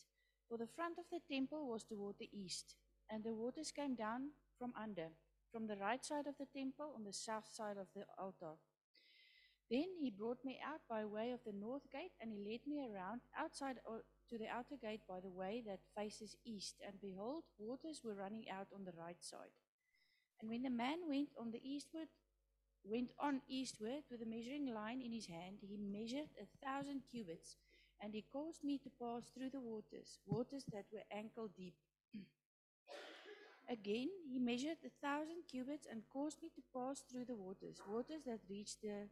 [0.48, 2.76] For the front of the temple was toward the east,
[3.10, 5.08] and the waters came down from under,
[5.50, 8.58] from the right side of the temple on the south side of the altar.
[9.72, 12.84] Then he brought me out by way of the north gate, and he led me
[12.84, 13.78] around outside
[14.28, 16.76] to the outer gate by the way that faces east.
[16.86, 19.56] And behold, waters were running out on the right side.
[20.40, 22.08] And when the man went on the eastward,
[22.84, 27.56] went on eastward with a measuring line in his hand, he measured a thousand cubits,
[28.02, 31.76] and he caused me to pass through the waters, waters that were ankle deep.
[33.68, 38.22] Again, he measured a thousand cubits and caused me to pass through the waters, waters
[38.26, 39.08] that reached the,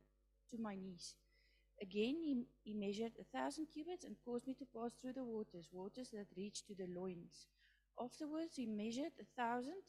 [0.50, 1.14] to my knees.
[1.82, 5.68] Again, he, he measured a thousand cubits and caused me to pass through the waters,
[5.72, 7.48] waters that reached to the loins.
[8.00, 9.82] Afterwards, he measured a thousand,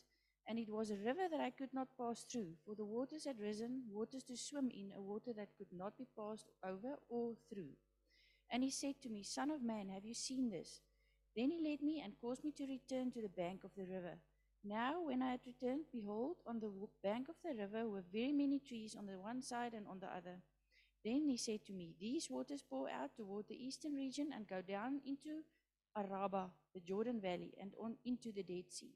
[0.47, 3.39] and it was a river that I could not pass through, for the waters had
[3.39, 7.73] risen, waters to swim in, a water that could not be passed over or through.
[8.51, 10.81] And he said to me, Son of man, have you seen this?
[11.35, 14.19] Then he led me and caused me to return to the bank of the river.
[14.63, 16.71] Now, when I had returned, behold, on the
[17.01, 20.07] bank of the river were very many trees on the one side and on the
[20.07, 20.41] other.
[21.03, 24.61] Then he said to me, These waters pour out toward the eastern region and go
[24.61, 25.43] down into
[25.95, 28.93] Araba, the Jordan Valley, and on into the Dead Sea.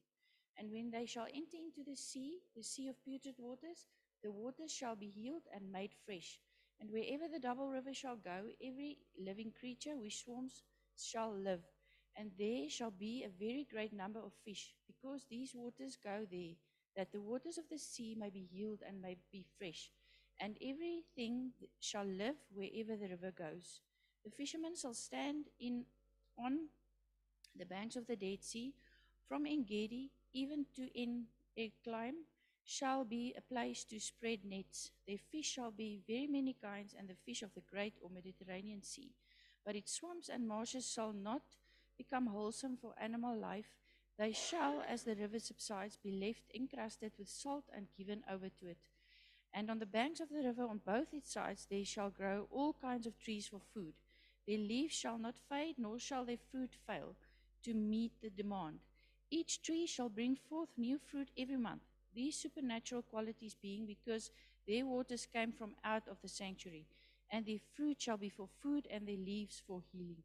[0.58, 3.88] And when they shall enter into the sea, the sea of putrid waters,
[4.24, 6.40] the waters shall be healed and made fresh.
[6.80, 10.64] And wherever the double river shall go, every living creature which swarms
[10.98, 11.62] shall live.
[12.18, 16.56] And there shall be a very great number of fish, because these waters go there,
[16.96, 19.92] that the waters of the sea may be healed and may be fresh.
[20.40, 23.82] And everything th- shall live wherever the river goes.
[24.24, 25.86] The fishermen shall stand in
[26.38, 26.70] on
[27.56, 28.74] the banks of the Dead Sea,
[29.28, 32.26] from En Gedi even to En Eglaim,
[32.64, 34.92] shall be a place to spread nets.
[35.08, 38.82] Their fish shall be very many kinds, and the fish of the great or Mediterranean
[38.84, 39.12] Sea.
[39.66, 41.42] But its swamps and marshes shall not
[41.98, 43.78] become wholesome for animal life.
[44.18, 48.68] They shall, as the river subsides, be left encrusted with salt and given over to
[48.68, 48.78] it.
[49.56, 52.76] And on the banks of the river, on both its sides, there shall grow all
[52.82, 53.94] kinds of trees for food.
[54.46, 57.16] Their leaves shall not fade, nor shall their fruit fail
[57.64, 58.80] to meet the demand.
[59.32, 64.30] Each tree shall bring forth new fruit every month, these supernatural qualities being because
[64.68, 66.86] their waters came from out of the sanctuary,
[67.32, 70.24] and their fruit shall be for food and their leaves for healing.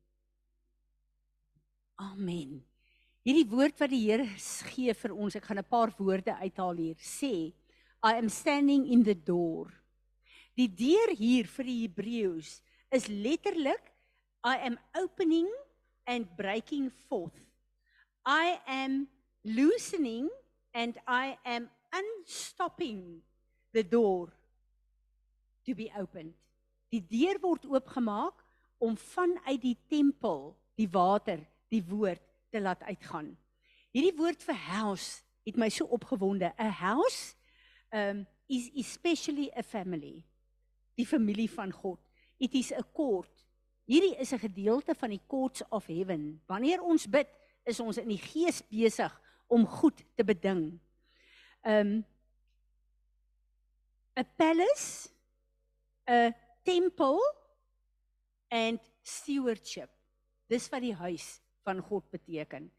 [2.01, 2.63] Amen.
[3.25, 4.25] Hierdie woord wat die Here
[4.73, 6.97] gee vir ons, ek gaan 'n paar woorde uithaal hier.
[6.97, 7.53] Sê,
[8.03, 9.69] I am standing in the door.
[10.57, 12.61] Die deur hier vir die Hebreëus
[12.93, 13.93] is letterlik
[14.45, 15.49] I am opening
[16.07, 17.37] and breaking forth.
[18.25, 19.07] I am
[19.45, 20.31] loosening
[20.73, 23.21] and I am unstopping
[23.73, 24.33] the door
[25.67, 26.35] to be opened.
[26.91, 28.41] Die deur word oopgemaak
[28.81, 33.35] om vanuit die tempel die water, die woord te laat uitgaan.
[33.93, 36.53] Hierdie woord vir house het my so opgewonde.
[36.57, 37.37] 'n House
[37.93, 40.23] um is especially a family.
[40.99, 42.01] Die familie van God.
[42.39, 43.47] It is a court.
[43.87, 46.41] Hierdie is 'n gedeelte van die courts of heaven.
[46.47, 47.29] Wanneer ons bid,
[47.65, 50.81] is ons in die gees besig om goed te beding.
[51.63, 52.05] Um
[54.17, 55.11] 'n palace,
[56.07, 57.21] 'n temple
[58.49, 59.91] and stewardship.
[60.49, 62.71] Dis wat die huis van God beteken.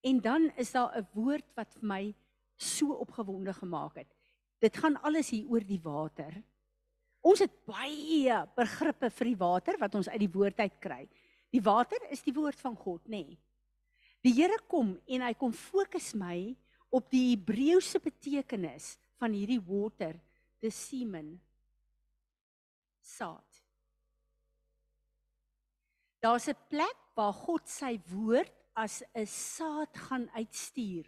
[0.00, 2.14] En dan is daar 'n woord wat vir my
[2.56, 4.17] so opgewonde gemaak het.
[4.58, 6.34] Dit gaan alles hier oor die water.
[7.22, 11.02] Ons het baie begrippe vir die water wat ons uit die woord uit kry.
[11.54, 13.24] Die water is die woord van God, nê?
[13.24, 13.38] Nee.
[14.26, 16.50] Die Here kom en hy kom fokus my
[16.90, 20.16] op die Hebreëse betekenis van hierdie water,
[20.62, 21.36] the semen,
[22.98, 23.62] saad.
[26.18, 31.06] Daar's 'n plek waar God sy woord as 'n saad gaan uitstuur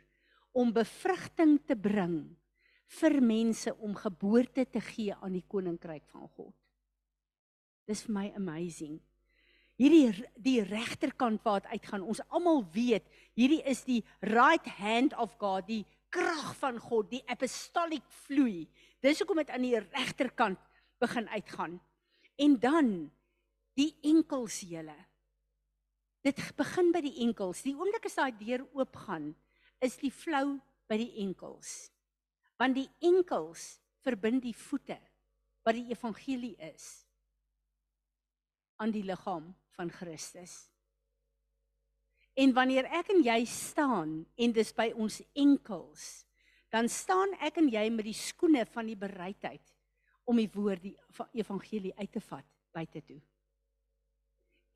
[0.52, 2.36] om bevrugting te bring
[2.98, 6.54] vir mense om geboorte te gee aan die koninkryk van God.
[7.86, 8.98] Dis vir my amazing.
[9.80, 12.04] Hierdie die regterkant waar dit uitgaan.
[12.04, 13.06] Ons almal weet,
[13.38, 18.66] hierdie is die right hand of God, die krag van God, die apostolic vloei.
[19.00, 20.60] Dis hoekom dit aan die regterkant
[21.00, 21.78] begin uitgaan.
[22.36, 22.90] En dan
[23.78, 24.96] die enkels julle.
[26.26, 27.62] Dit begin by die enkels.
[27.64, 29.30] Die oomblik as daai deur oopgaan,
[29.80, 30.58] is die flou
[30.90, 31.88] by die enkels.
[32.60, 34.98] Want die enkels verbind die voete
[35.64, 37.06] wat die evangelie is
[38.80, 40.54] aan die liggaam van Christus.
[42.40, 46.24] En wanneer ek en jy staan en dis by ons enkels,
[46.72, 49.74] dan staan ek en jy met die skoene van die bereidheid
[50.30, 53.18] om die woord die va- evangelie uit te vat buite toe.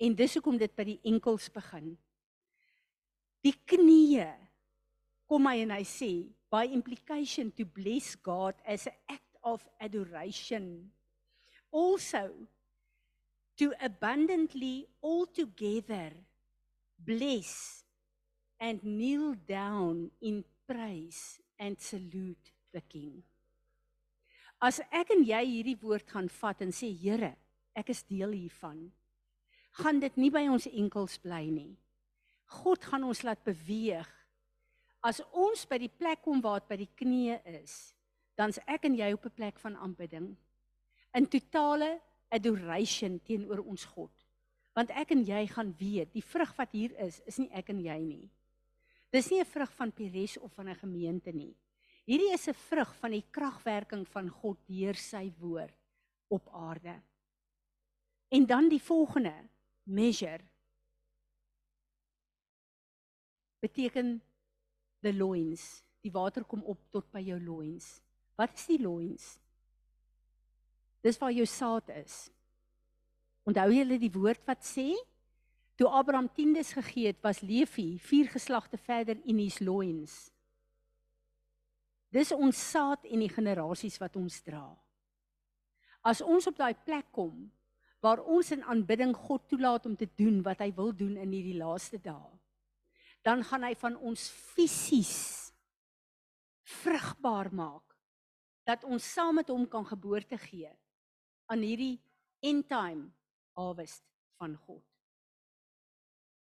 [0.03, 1.95] En dis hoekom dit by die enkels begin.
[3.45, 4.33] Die knieë
[5.31, 6.11] kom hy en hy sê
[6.51, 10.91] by implication to bless God as an act of adoration
[11.75, 12.31] also
[13.59, 16.11] to abundantly altogether
[16.99, 17.83] bless
[18.61, 23.23] and kneel down in praise and salute the king.
[24.63, 27.35] As ek en jy hierdie woord gaan vat en sê Here,
[27.77, 28.87] ek is deel hiervan,
[29.83, 31.75] gaan dit nie by ons enkels bly nie.
[32.63, 34.09] God gaan ons laat beweeg.
[35.05, 37.93] As ons by die plek kom waar dit by die knieë is,
[38.41, 40.35] dan's ek en jy op 'n plek van aanbidding
[41.15, 42.01] in totale
[42.33, 44.13] adoration teenoor ons God.
[44.75, 47.81] Want ek en jy gaan weet, die vrug wat hier is, is nie ek en
[47.81, 48.31] jy nie.
[49.13, 51.55] Dis nie 'n vrug van Pires of van 'n gemeente nie.
[52.07, 55.77] Hierdie is 'n vrug van die kragwerking van God deur sy woord
[56.29, 57.01] op aarde.
[58.31, 59.49] En dan die volgende
[59.85, 60.41] measure
[63.61, 64.21] beteken
[65.05, 65.85] the loins.
[66.05, 67.87] Die water kom op tot by jou loins.
[68.37, 69.35] Wat is die loins?
[71.05, 72.29] Dis waar jou saad is.
[73.45, 74.91] Onthou julle die woord wat sê
[75.77, 80.15] toe Abraham tiendes gegee het, was Levi vier geslagte verder in his loins.
[82.15, 84.69] Dis ons saad en die generasies wat ons dra.
[86.07, 87.49] As ons op daai plek kom
[88.05, 91.57] waar ons in aanbidding God toelaat om te doen wat hy wil doen in hierdie
[91.57, 92.33] laaste dae,
[93.25, 95.17] dan gaan hy van ons fisies
[96.81, 97.95] vrugbaar maak
[98.69, 100.71] dat ons saam met hom kan geboorte gee
[101.53, 101.99] aan hierdie
[102.45, 103.11] end time
[103.57, 104.05] harvest
[104.41, 104.85] van God.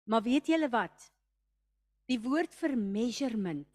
[0.06, 1.10] Maar weet julle wat?
[2.06, 3.68] Die woord vir measurement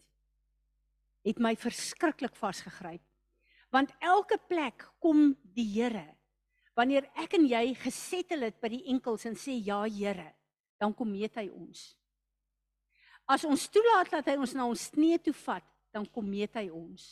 [1.27, 3.03] het my verskriklik vasgegryp.
[3.71, 6.07] Want elke plek kom die Here.
[6.75, 10.31] Wanneer ek en jy gesettel het by die enkels en sê ja Here,
[10.79, 11.91] dan kom meet hy ons.
[13.25, 16.69] As ons toelaat dat hy ons na ons knie toe vat, dan kom meet hy
[16.69, 17.03] ons.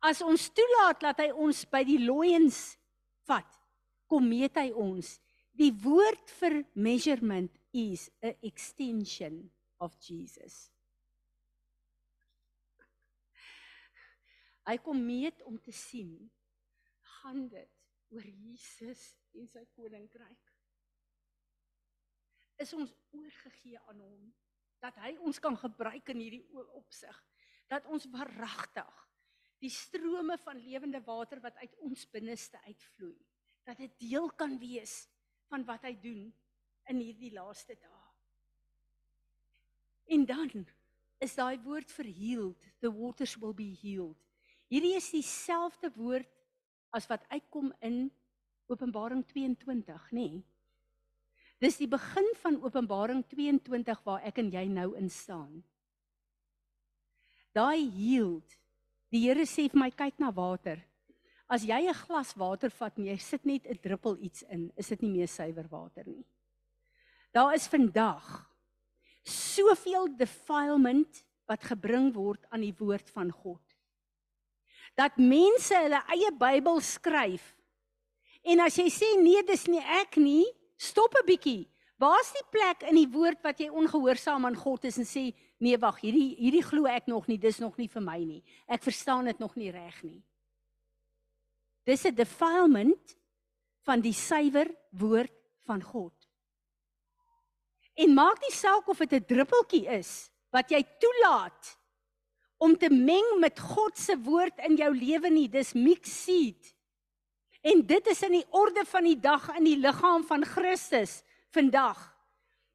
[0.00, 2.78] As ons toelaat dat hy ons by die loins
[3.28, 3.48] vat,
[4.10, 5.18] kom meet hy ons.
[5.52, 10.70] Die woord vir measurement is 'n extension of Jesus.
[14.66, 16.30] Hy kom meet om te sien
[17.02, 17.70] gaan dit
[18.10, 20.52] oor Jesus en sy koninkryk.
[22.60, 24.32] Is ons oorgegee aan hom
[24.80, 26.44] dat hy ons kan gebruik in hierdie
[26.78, 27.16] opsig
[27.70, 29.06] dat ons waaragtig
[29.60, 33.18] die strome van lewende water wat uit ons binneste uitvloei
[33.68, 35.04] dat dit deel kan wees
[35.50, 36.22] van wat hy doen
[36.90, 37.98] in hierdie laaste dae.
[40.10, 40.64] En dan
[41.22, 44.18] is daai woord vir healed, the waters will be healed.
[44.70, 46.30] Hierdie is dieselfde woord
[46.96, 48.08] as wat uitkom in
[48.70, 50.26] Openbaring 22, nê?
[50.30, 50.42] Nee.
[51.60, 55.60] Dis die begin van Openbaring 22 waar ek en jy nou in staan.
[57.52, 58.56] Daai healed.
[59.12, 60.78] Die Here sê vir my kyk na water.
[61.50, 64.88] As jy 'n glas water vat en jy sit net 'n druppel iets in, is
[64.88, 66.24] dit nie meer suiwer water nie.
[67.34, 68.46] Daar is vandag
[69.24, 73.62] soveel defilement wat gebring word aan die woord van God.
[74.96, 77.56] Dat mense hulle eie Bybel skryf.
[78.44, 80.46] En as jy sê nee, dis nie ek nie,
[80.80, 81.68] stop 'n bietjie.
[82.00, 85.76] Waar's die plek in die woord wat jy ongehoorsaam aan God is en sê nee,
[85.76, 88.42] wag, hierdie hierdie glo ek nog nie, dis nog nie vir my nie.
[88.66, 90.22] Ek verstaan dit nog nie reg nie.
[91.84, 93.16] Dis 'n defilement
[93.84, 96.14] van die suiwer woord van God.
[97.94, 101.76] En maak nie saak of dit 'n druppeltjie is wat jy toelaat
[102.58, 106.74] om te meng met God se woord in jou lewe nie, dis mixed seed.
[107.60, 111.20] En dit is in die orde van die dag in die liggaam van Christus
[111.52, 111.98] vandag.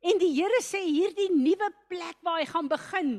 [0.05, 3.15] En die Here sê hierdie nuwe plek waar hy gaan begin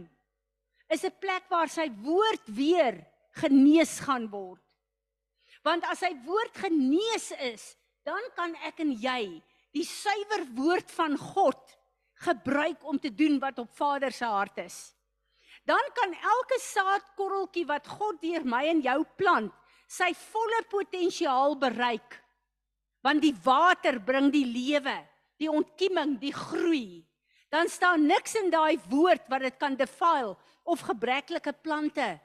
[0.89, 2.95] is 'n plek waar sy woord weer
[3.43, 4.63] genees gaan word.
[5.63, 9.43] Want as sy woord genees is, dan kan ek en jy
[9.75, 11.75] die suiwer woord van God
[12.23, 14.95] gebruik om te doen wat op Vader se hart is.
[15.67, 19.53] Dan kan elke saadkorreltjie wat God deur my en jou plant,
[19.87, 22.19] sy volle potensiaal bereik.
[23.07, 24.97] Want die water bring die lewe,
[25.39, 27.05] die ontkieming, die groei.
[27.53, 30.35] Dan staan niks in daai woord wat dit kan defile
[30.67, 32.17] of gebreklike plante.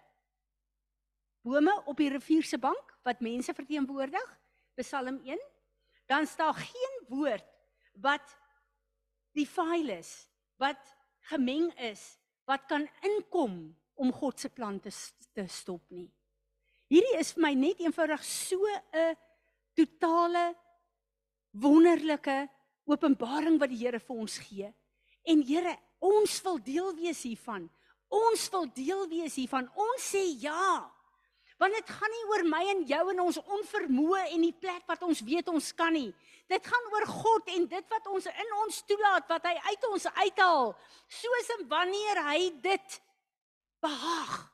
[1.46, 4.26] Bome op die rivier se bank wat mense verteenwoordig,
[4.78, 5.40] Psalm 1.
[6.10, 7.46] Dan staan geen woord
[8.02, 8.38] wat
[9.38, 10.12] defile is,
[10.58, 10.80] wat
[11.30, 12.02] gemeng is,
[12.50, 14.92] wat kan inkom om God se plan te
[15.34, 16.10] te stop nie.
[16.92, 19.16] Hierdie is vir my net eenvoudig so 'n
[19.74, 20.56] totale
[21.56, 22.50] wonderlike
[22.84, 24.74] openbaring wat die Here vir ons gee.
[25.24, 27.70] En Here, ons wil deel wees hiervan.
[28.10, 29.70] Ons wil deel wees hiervan.
[29.76, 30.92] Ons sê ja.
[31.58, 35.04] Want dit gaan nie oor my en jou en ons onvermoë en die plek wat
[35.04, 36.12] ons weet ons kan nie.
[36.50, 40.08] Dit gaan oor God en dit wat ons in ons toelaat wat hy uit ons
[40.08, 40.76] uithaal,
[41.08, 43.02] soos en wanneer hy dit
[43.80, 44.51] behaag.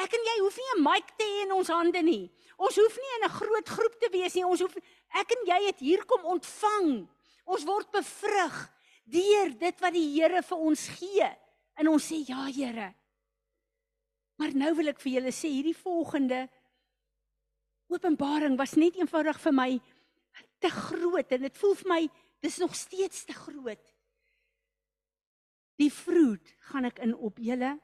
[0.00, 2.30] Ek en jy hoef nie 'n mic te hê in ons hande nie.
[2.56, 4.44] Ons hoef nie in 'n groot groep te wees nie.
[4.44, 4.76] Ons hoef
[5.14, 7.08] ek en jy het hier kom ontvang.
[7.44, 8.70] Ons word bevrug
[9.04, 11.28] deur dit wat die Here vir ons gee.
[11.76, 12.94] En ons sê ja, Here.
[14.38, 16.48] Maar nou wil ek vir julle sê hierdie volgende
[17.92, 19.70] openbaring was net eenvoudig vir my
[20.62, 22.02] te groot en dit voel vir my
[22.42, 23.92] dis nog steeds te groot.
[25.78, 27.76] Die vroed gaan ek in op julle.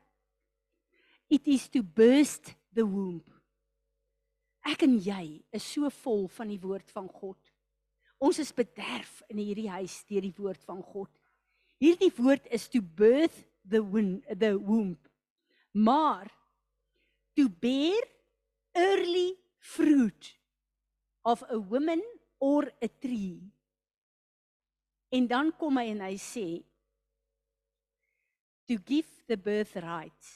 [1.28, 3.24] It is to burst the womb.
[4.68, 7.38] Ek en jy is so vol van die woord van God.
[8.18, 11.10] Ons is bederf in hierdie huis deur die woord van God.
[11.78, 14.96] Hierdie woord is to birth the womb, the womb.
[15.72, 16.26] Maar
[17.36, 18.02] to bear
[18.74, 20.32] early fruit
[21.24, 22.02] of a woman
[22.40, 23.52] or a tree.
[25.12, 26.48] En dan kom hy en hy sê
[28.68, 30.34] to give the birthright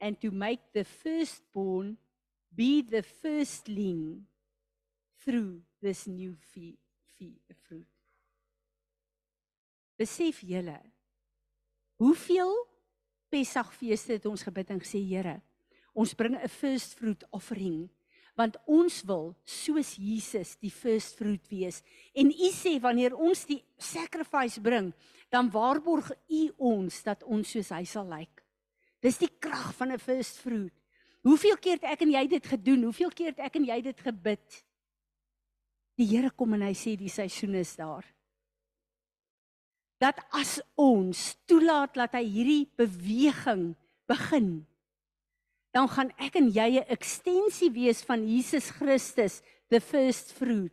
[0.00, 1.96] and to make the firstborn
[2.54, 4.26] be the firstling
[5.24, 6.78] through this new fee,
[7.18, 7.86] fee, fruit.
[9.96, 10.80] Besef julle
[11.96, 12.52] hoeveel
[13.32, 15.40] Pessagfeeste het ons gebid en gesê Here
[15.96, 17.88] Ons bring 'n first fruit offering
[18.36, 21.82] want ons wil soos Jesus die first fruit wees.
[22.12, 24.92] En u sê wanneer ons die sacrifice bring,
[25.32, 28.35] dan waarborg u ons dat ons soos hy sal lyk.
[29.06, 30.74] Dis die krag van 'n first fruit.
[31.22, 32.82] Hoeveel keer het ek en jy dit gedoen?
[32.82, 34.64] Hoeveel keer het ek en jy dit gebid?
[35.96, 38.04] Die Here kom en hy sê die seisoen is daar.
[39.98, 43.76] Dat as ons toelaat dat hy hierdie beweging
[44.06, 44.66] begin
[45.76, 50.72] dan gaan ek en jy 'n ekstensie wees van Jesus Christus, the first fruit.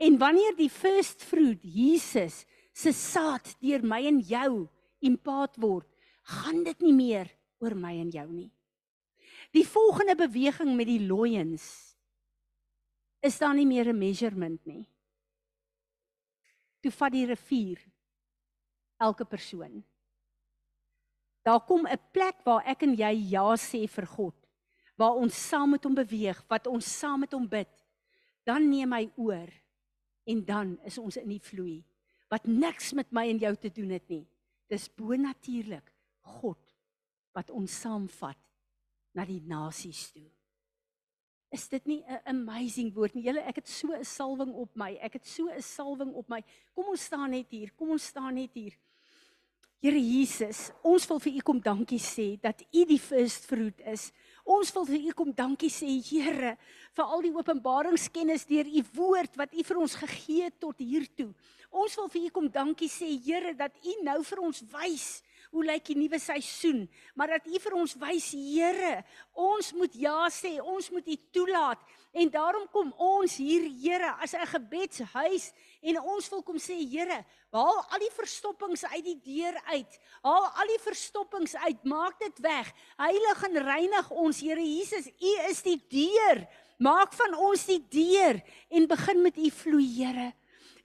[0.00, 4.68] En wanneer die first fruit Jesus se saad deur my en jou
[5.00, 5.86] impaat word,
[6.22, 7.28] gaan dit nie meer
[7.64, 8.50] oor my en jou nie.
[9.56, 11.96] Die volgende beweging met die loyens
[13.24, 14.84] is daar nie meer 'n measurement nie.
[16.82, 17.80] Toe vat die rivier
[19.00, 19.84] elke persoon
[21.44, 24.34] Daar kom 'n plek waar ek en jy ja sê vir God.
[24.96, 27.68] Waar ons saam met hom beweeg, wat ons saam met hom bid.
[28.44, 29.50] Dan neem hy oor
[30.24, 31.84] en dan is ons in die vloei
[32.28, 34.26] wat niks met my en jou te doen het nie.
[34.68, 36.73] Dis bonatuurlik God
[37.34, 38.38] wat ons saamvat
[39.14, 40.26] na die nasies toe.
[41.54, 43.22] Is dit nie 'n amazing woord nie?
[43.22, 44.96] Julle, ek het so 'n salwing op my.
[45.00, 46.42] Ek het so 'n salwing op my.
[46.74, 47.70] Kom ons staan net hier.
[47.76, 48.74] Kom ons staan net hier.
[49.84, 54.12] Here Jesus, ons wil vir U kom dankie sê dat U die first fruit is.
[54.44, 56.54] Ons wil vir U kom dankie sê, Here,
[56.96, 61.04] vir al die openbaringskennis deur U woord wat U vir ons gegee het tot hier
[61.14, 61.34] toe.
[61.68, 65.22] Ons wil vir U kom dankie sê, Here, dat U nou vir ons wys
[65.54, 66.84] hoe lyk die nuwe seisoen,
[67.14, 69.04] maar dat U vir ons wys, Here,
[69.38, 71.82] ons moet ja sê, ons moet U toelaat
[72.14, 75.52] en daarom kom ons hier, Here, as 'n gebedshuis
[75.82, 80.00] en ons wil kom sê, Here, haal al die verstoppings uit die deur uit.
[80.22, 82.72] Haal al die verstoppings uit, maak dit weg.
[82.98, 86.46] Heilig en reinig ons, Here Jesus, U is die deur.
[86.78, 90.32] Maak van ons die deur en begin met U vloei, Here.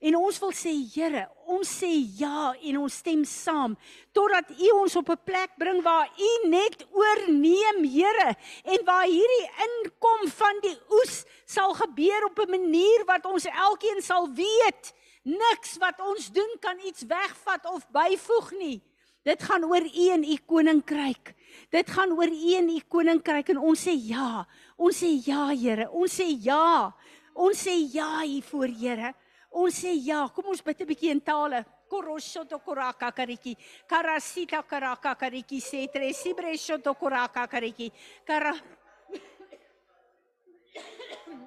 [0.00, 3.74] En ons wil sê Here, ons sê ja en ons stem saam
[4.16, 9.50] totdat U ons op 'n plek bring waar U net oorneem, Here, en waar hierdie
[9.66, 15.76] inkom van die oes sal gebeur op 'n manier wat ons elkeen sal weet, niks
[15.76, 18.80] wat ons doen kan iets wegvat of byvoeg nie.
[19.22, 21.34] Dit gaan oor U en U koninkryk.
[21.70, 24.46] Dit gaan oor U en U koninkryk en ons sê ja.
[24.76, 25.90] Ons sê ja, Here.
[25.90, 26.94] Ons sê ja.
[27.34, 29.14] Ons sê ja hiervoor, Here.
[29.50, 31.64] Ons sê ja, kom ons bid 'n bietjie in tale.
[31.90, 33.56] Koroshoto koraka kariki.
[33.86, 37.90] Karasita karaka kariki se tre sibreshoto koraka kariki.
[38.24, 38.54] Kara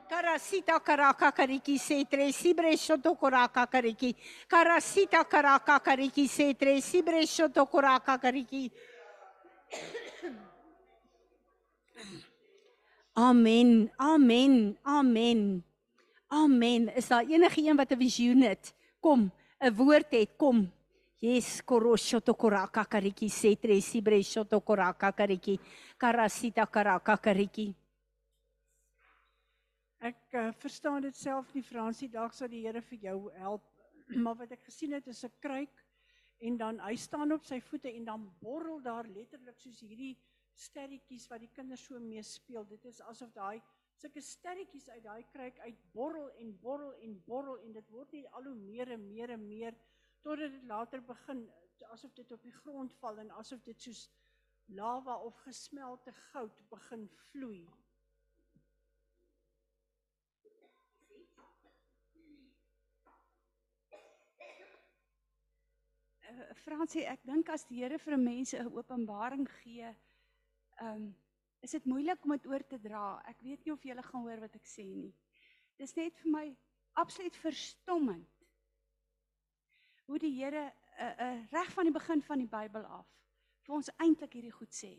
[0.10, 4.16] Karasita karaka kariki se tre sibreshoto koraka kariki.
[4.47, 8.70] Karasita karaka kariki se tre sibreshoto koraka kariki.
[13.16, 13.89] Amen.
[13.97, 14.78] Amen.
[14.86, 15.64] Amen.
[16.34, 16.89] Amen.
[16.95, 18.73] Is daar enige een wat 'n visioen het?
[18.99, 20.71] Kom, 'n woord het, kom.
[21.19, 25.59] Yes, koroshoto koraka kariki setre sibre shoto koraka kariki
[25.97, 27.75] karasita karaka kariki.
[29.99, 33.63] Ek uh, verstaan dit self nie Fransie, dalk sal die Here vir jou help.
[34.23, 35.86] Maar wat ek gesien het is 'n kruik
[36.39, 40.17] en dan hy staan op sy voete en dan borrel daar letterlik soos hierdie
[40.53, 42.65] sterretjies wat die kinders so mee speel.
[42.65, 43.61] Dit is asof daai
[44.02, 48.32] sulke sterretjies uit daai kruik uit borrel en borrel en borrel en dit word net
[48.32, 49.78] al hoe meer en meer en meer
[50.22, 51.46] totdat dit later begin
[51.94, 54.10] asof dit op die grond val en asof dit soos
[54.66, 57.66] lava of gesmelte goud begin vloei.
[66.34, 69.91] uh, Fransie, ek dink as die Here vir mense 'n openbaring gee,
[70.82, 71.12] ehm um,
[71.64, 73.22] is dit moeilik om dit oor te dra.
[73.30, 75.14] Ek weet nie of julle gaan hoor wat ek sê nie.
[75.80, 76.45] Dis net vir my
[76.99, 78.30] absoluut verstommend
[80.05, 83.07] hoe die Here uh, uh, reg van die begin van die Bybel af
[83.64, 84.91] vir ons eintlik hierdie goed sê.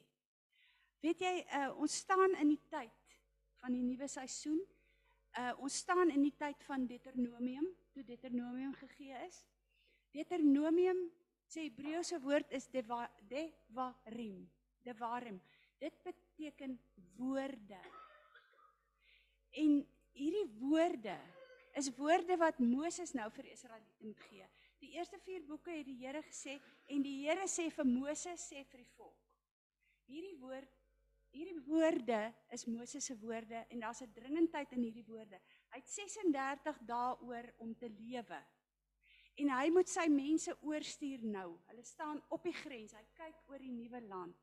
[1.04, 3.18] Weet jy, uh, ons staan in die tyd
[3.60, 4.62] van die nuwe seisoen.
[5.34, 9.42] Uh, ons staan in die tyd van Deuteronomium, toe Deuteronomium gegee is.
[10.14, 11.02] Deuteronomium
[11.50, 14.46] sê Hebreëse woord is devarim.
[14.86, 15.42] Devarim.
[15.78, 16.78] Dit beteken
[17.16, 17.80] woorde.
[19.50, 21.16] En hierdie woorde
[21.74, 24.46] is woorde wat Moses nou vir Israeliete moet gee.
[24.78, 28.62] Die eerste 4 boeke het die Here gesê en die Here sê vir Moses sê
[28.70, 29.20] vir die volk.
[30.06, 30.80] Hierdie woord
[31.34, 32.18] hierdie woorde
[32.54, 35.40] is Moses se woorde en daar's 'n dringendheid in hierdie woorde.
[35.70, 38.40] Hy het 36 dae oor om te lewe.
[39.34, 41.58] En hy moet sy mense oorstuur nou.
[41.66, 42.92] Hulle staan op die grens.
[42.92, 44.36] Hy kyk oor die nuwe land.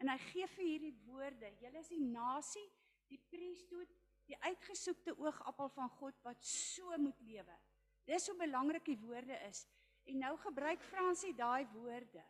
[0.00, 2.66] En hy gee vir hierdie woorde: "Julle is die nasie,
[3.10, 3.90] die priesthood,
[4.30, 7.56] die uitgesoekte oogappel van God wat so moet lewe."
[8.08, 9.66] Dis hoe belangrik die woorde is.
[10.08, 12.24] En nou gebruik Fransie daai woorde.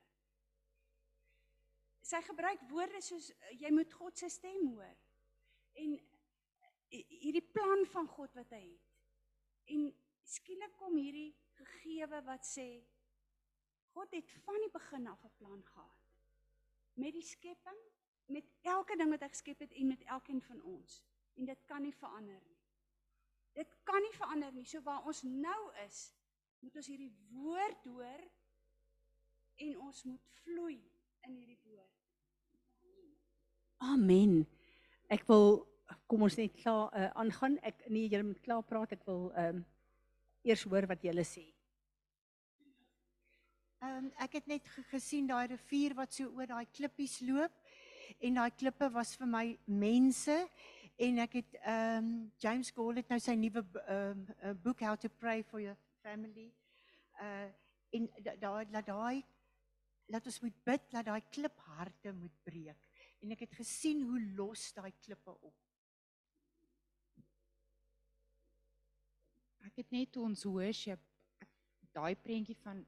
[2.03, 4.97] Sy gebruik woorde soos jy moet God se stem hoor.
[5.79, 5.95] En
[6.91, 8.89] hierdie plan van God wat hy het.
[9.71, 9.87] En
[10.27, 12.69] skielik kom hierdie gegewe wat sê
[13.95, 16.00] God het van die begin af 'n plan gehad
[16.95, 17.79] met die skepping,
[18.31, 21.01] met elke ding wat hy geskep het en met elkeen van ons.
[21.39, 22.59] En dit kan nie verander nie.
[23.59, 24.67] Dit kan nie verander nie.
[24.69, 26.11] So waar ons nou is,
[26.61, 28.23] moet ons hierdie woord hoor
[29.61, 30.79] en ons moet vloei
[31.27, 31.97] in hierdie woord.
[33.91, 34.43] Amen.
[35.11, 35.63] Ek wil
[36.11, 37.57] kom ons net klaar uh, aangaan.
[37.67, 38.95] Ek nee, jy moet klaar praat.
[38.97, 39.67] Ek wil ehm um,
[40.49, 41.43] eers hoor wat julle sê.
[43.81, 47.55] Ehm um, ek het net gesien daai rivier wat so oor daai klippies loop
[48.21, 50.37] en daai klippe was vir my mense
[51.07, 52.11] en ek het ehm um,
[52.45, 54.21] James Gold het nou sy nuwe ehm
[54.51, 56.51] um, boek How to Pray for Your Family.
[57.17, 57.49] Uh
[57.97, 59.25] en daai laat daai
[60.13, 62.87] laat ons moet bid dat daai klipharte moet breek.
[63.25, 65.57] En ek het gesien hoe los daai klippe op.
[69.73, 71.01] Ek het net ons worship
[71.97, 72.85] daai prentjie van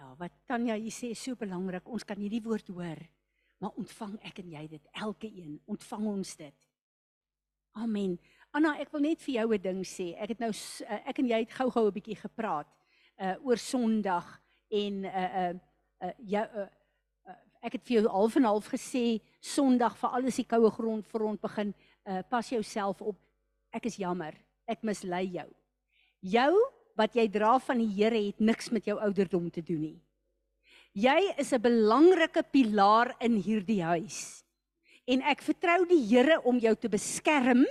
[0.00, 1.84] Ja, wat Tanya hier sê is so belangrik.
[1.92, 3.00] Ons kan hierdie woord hoor,
[3.60, 5.58] maar ontvang ek en jy dit elke een.
[5.68, 6.68] Ontvang ons dit.
[7.76, 8.14] Amen.
[8.56, 10.16] Anna, ek wil net vir jou 'n ding sê.
[10.16, 12.70] Ek het nou eh, ek en jy het gou-gou 'n bietjie gepraat
[13.20, 14.40] uh oor Sondag
[14.70, 15.54] en uh uh
[16.00, 16.68] uh jou uh,
[17.28, 21.06] uh ek het vir jou half en half gesê Sondag vir alles die koue grond
[21.06, 21.74] vir rond begin
[22.06, 23.20] uh, pas jouself op.
[23.70, 24.32] Ek is jammer.
[24.66, 25.48] Ek mislei jou.
[26.20, 29.98] Jou wat jy dra van die Here het niks met jou ouderdom te doen nie.
[30.92, 34.44] Jy is 'n belangrike pilaar in hierdie huis.
[35.06, 37.64] En ek vertrou die Here om jou te beskerm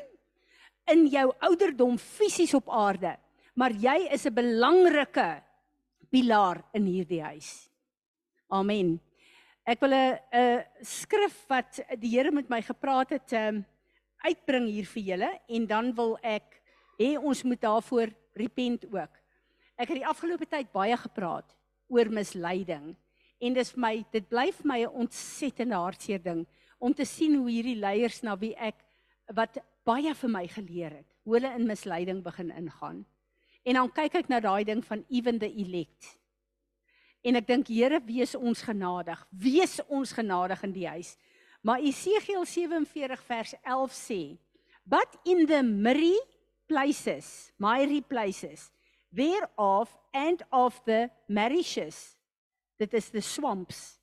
[0.88, 3.17] in jou ouderdom fisies op aarde.
[3.53, 5.43] Maar jy is 'n belangrike
[6.09, 7.69] pilaar in hierdie huis.
[8.49, 8.99] Amen.
[9.65, 13.65] Ek wil 'n 'n skrif wat die Here met my gepraat het, um,
[14.23, 16.61] uitbring hier vir julle en dan wil ek
[16.99, 19.18] hê ons moet daarvoor repent ook.
[19.80, 21.55] Ek het die afgelope tyd baie gepraat
[21.88, 22.91] oor misleiding
[23.39, 26.45] en dis vir my dit bly vir my 'n ontsettende hartseer ding
[26.80, 28.75] om te sien hoe hierdie leiers na wie ek
[29.36, 33.05] wat baie vir my geleer het, hoe hulle in misleiding begin ingaan.
[33.63, 36.19] En dan kyk ek na daai ding van even the elect.
[37.23, 39.27] En ek dink Here wees ons genadig.
[39.32, 41.17] Wees ons genadig in die huis.
[41.61, 44.38] Maar Esegiel 47 vers 11 sê,
[44.86, 46.19] "But in the miry
[46.67, 48.71] places, miry places,
[49.12, 52.16] whereof and of the marishes,
[52.78, 53.99] that is the swamps,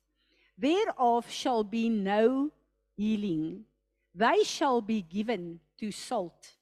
[0.57, 2.51] whereof shall be no
[2.95, 3.65] healing,
[4.13, 6.57] they shall be given to salt."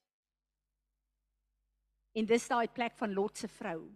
[2.15, 3.91] En dis daai plek van Lot se vrou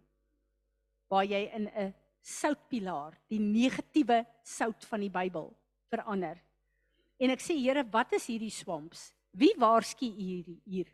[1.09, 5.49] waar jy in 'n soutpilaar, die negatiewe sout van die Bybel
[5.89, 6.37] verander.
[7.19, 9.13] En ek sê Here, wat is hierdie swamps?
[9.31, 10.87] Wie waarsku u hier?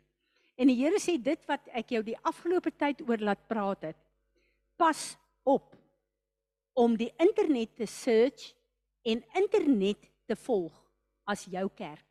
[0.56, 3.98] En die Here sê dit wat ek jou die afgelope tyd oor laat praat het.
[4.80, 5.74] Pas op
[6.76, 8.50] om die internet te search
[9.06, 10.74] en internet te volg
[11.28, 12.04] as jou kerk.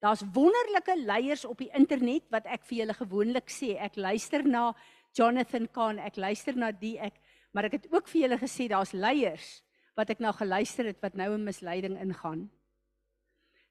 [0.00, 3.74] Daar's wonderlike leiers op die internet wat ek vir julle gewoonlik sê.
[3.80, 4.70] Ek luister na
[5.16, 7.16] Jonathan Kahn, ek luister na die ek,
[7.56, 9.60] maar ek het ook vir julle gesê daar's leiers
[9.96, 12.46] wat ek nou geluister het wat nou in misleiding ingaan.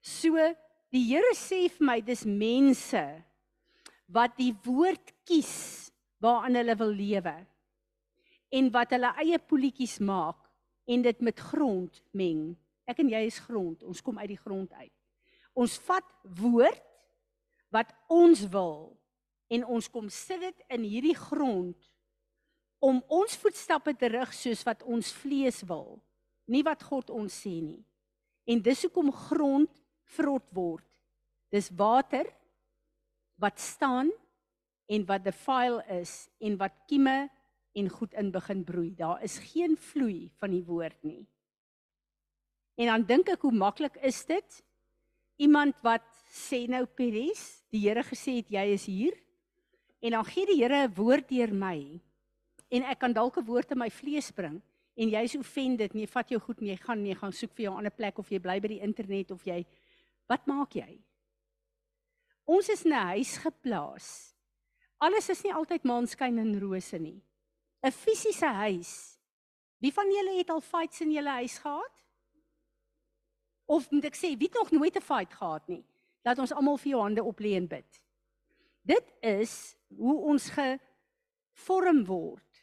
[0.02, 0.34] So
[0.94, 3.04] die Here sê vir my dis mense
[4.12, 5.91] wat die woord kies
[6.24, 7.36] waaraan hulle wil lewe
[8.56, 10.39] en wat hulle eie poeltjies maak
[10.86, 12.53] en dit met grond meng.
[12.86, 14.93] Ek en jy is grond, ons kom uit die grond uit.
[15.58, 16.06] Ons vat
[16.38, 16.84] woord
[17.74, 18.93] wat ons wil
[19.51, 21.91] en ons kom sit dit in hierdie grond
[22.84, 25.97] om ons voetstappe te rig soos wat ons vlees wil,
[26.45, 27.82] nie wat God ons sê nie.
[28.45, 29.72] En dis hoekom grond
[30.16, 30.86] vrot word.
[31.49, 32.28] Dis water
[33.42, 34.12] wat staan
[34.86, 37.30] en wat defile is en wat kieme
[37.76, 38.94] en goed in begin broei.
[38.96, 41.26] Daar is geen vloei van die woord nie.
[42.76, 44.62] En dan dink ek hoe maklik is dit?
[45.40, 49.16] Iemand wat sê nou Peres, die Here gesê het jy is hier.
[50.04, 52.00] En dan gee die Here 'n woord deur my.
[52.72, 54.62] En ek kan dalk 'n woord in my vlees bring
[54.96, 57.74] en jy's offended, nee, vat jou goed en jy gaan nee, gaan soek vir jou
[57.74, 59.66] 'n ander plek of jy bly by die internet of jy
[60.28, 61.00] wat maak jy?
[62.46, 64.36] Ons is in 'n huis geplaas.
[64.98, 67.22] Alles is nie altyd maanskyn en rose nie.
[67.84, 69.20] 'n fisiese huis.
[69.78, 72.06] Wie van julle het al fights in julle huis gehad?
[73.66, 75.84] Of moet ek sê, wie het nog nooit 'n fight gehad nie?
[76.24, 78.02] Laat ons almal vir jou hande oplê en bid.
[78.82, 82.62] Dit is hoe ons gevorm word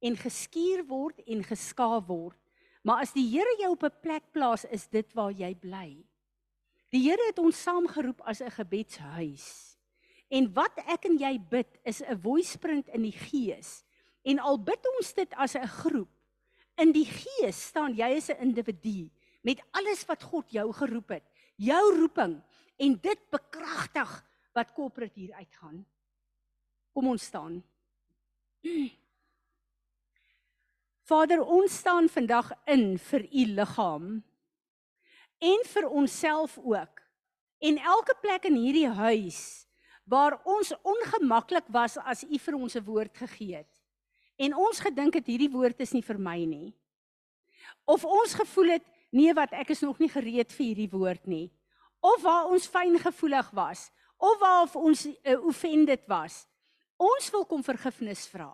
[0.00, 2.38] en geskuur word en geskaaf word.
[2.82, 6.09] Maar as die Here jou op 'n plek plaas, is dit waar jy bly.
[6.90, 9.76] Die Here het ons saamgeroep as 'n gebedshuis.
[10.30, 13.84] En wat ek en jy bid is 'n voice print in die gees
[14.28, 16.10] En al bid ons dit as 'n groep,
[16.76, 19.10] in die gees staan jy as 'n individu
[19.42, 21.24] met alles wat God jou geroep het,
[21.56, 22.42] jou roeping
[22.76, 25.86] en dit bekragtig wat korporat hier uitgaan.
[26.92, 27.64] Kom ons staan.
[31.02, 34.24] Vader, ons staan vandag in vir u liggaam
[35.40, 37.02] en vir onsself ook.
[37.60, 39.66] En elke plek in hierdie huis
[40.04, 43.80] waar ons ongemaklik was as u vir ons 'n woord gegee het
[44.40, 46.72] en ons gedink het hierdie woord is nie vir my nie.
[47.84, 51.50] Of ons gevoel het nee wat ek is nog nie gereed vir hierdie woord nie.
[52.00, 56.46] Of waar ons fyn gevoelig was, of waar ons uh, offended was.
[57.00, 58.52] Ons wil kom vergifnis vra.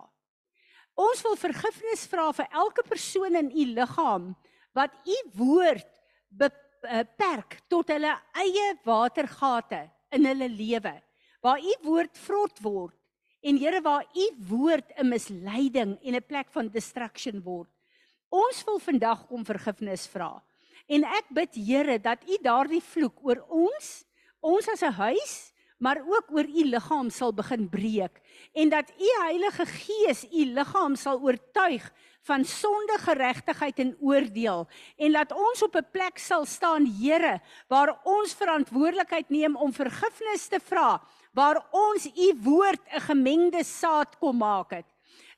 [0.97, 4.31] Ons wil vergifnis vra vir elke persoon in u liggaam
[4.75, 5.87] wat u woord
[7.69, 11.03] tot hulle eie watergate in hulle lewe.
[11.43, 12.97] Waar u woord vrot word
[13.47, 17.71] En Here waar u woord 'n misleiding en 'n plek van distraction word.
[18.29, 20.43] Ons wil vandag kom vergifnis vra.
[20.87, 24.05] En ek bid Here dat u daardie vloek oor ons,
[24.41, 28.21] ons as 'n huis, maar ook oor u liggaam sal begin breek
[28.53, 31.93] en dat u Heilige Gees u liggaam sal oortuig
[32.27, 34.67] van sonde, geregtigheid en oordeel
[34.97, 40.49] en laat ons op 'n plek sal staan, Here, waar ons verantwoordelikheid neem om vergifnis
[40.49, 41.01] te vra
[41.37, 44.87] waar ons u woord 'n gemengde saad kom maak het.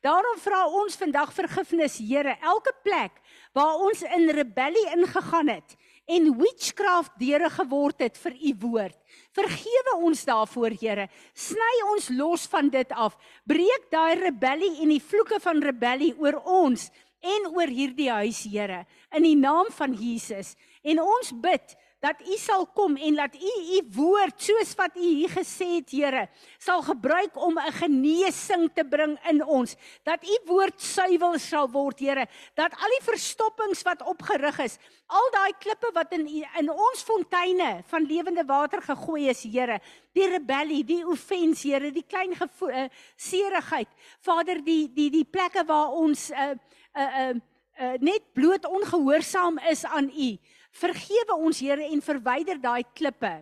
[0.00, 3.12] Daarom vra ons vandag vergifnis, Here, elke plek
[3.52, 5.76] waar ons in rebellie ingegaan het
[6.08, 8.96] en witchcraft deure geword het vir u woord.
[9.36, 11.08] Vergewe ons daarvoor, Here.
[11.36, 13.18] Sny ons los van dit af.
[13.48, 16.88] Breek daai rebellie en die vloeke van rebellie oor ons
[17.20, 20.54] en oor hierdie huis, Here, in die naam van Jesus.
[20.86, 25.02] En ons bid dat u sal kom en laat u u woord soos wat u
[25.02, 26.28] hier gesê het Here
[26.58, 29.76] sal gebruik om 'n genesing te bring in ons.
[30.02, 32.26] Dat u woord suiwel sal word Here.
[32.54, 36.26] Dat al die verstoppings wat opgerig is al daai klippe wat in
[36.58, 39.80] in ons fonteine van lewende water gegooi is Here.
[40.12, 41.90] Die rebellie die offense Here.
[41.90, 43.88] Die klein uh, seerigheid
[44.20, 46.54] Vader die die die plekke waar ons uh
[46.94, 47.34] uh uh,
[47.80, 50.38] uh net bloot ongehoorsaam is aan u
[50.70, 53.32] Vergewe ons Here en verwyder daai klippe.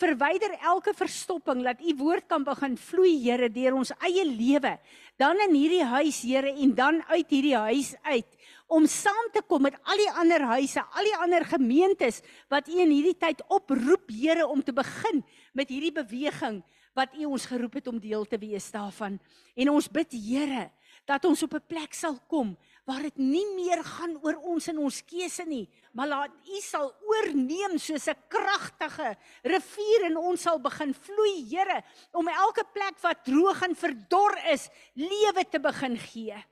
[0.00, 4.78] Verwyder elke verstopping dat u woord kan begin vloei Here deur ons eie lewe.
[5.20, 8.38] Dan in hierdie huis Here en dan uit hierdie huis uit
[8.70, 12.76] om saam te kom met al die ander huise, al die ander gemeentes wat u
[12.78, 16.62] in hierdie tyd oproep Here om te begin met hierdie beweging
[16.96, 19.18] wat U ons geroep het om deel te wees daarvan.
[19.54, 20.70] En ons bid Here
[21.08, 24.78] dat ons op 'n plek sal kom waar dit nie meer gaan oor ons en
[24.78, 30.60] ons keuse nie, maar laat U sal oorneem soos 'n kragtige rivier en ons sal
[30.60, 36.44] begin vloei, Here, om elke plek wat droog en verdor is, lewe te begin gee.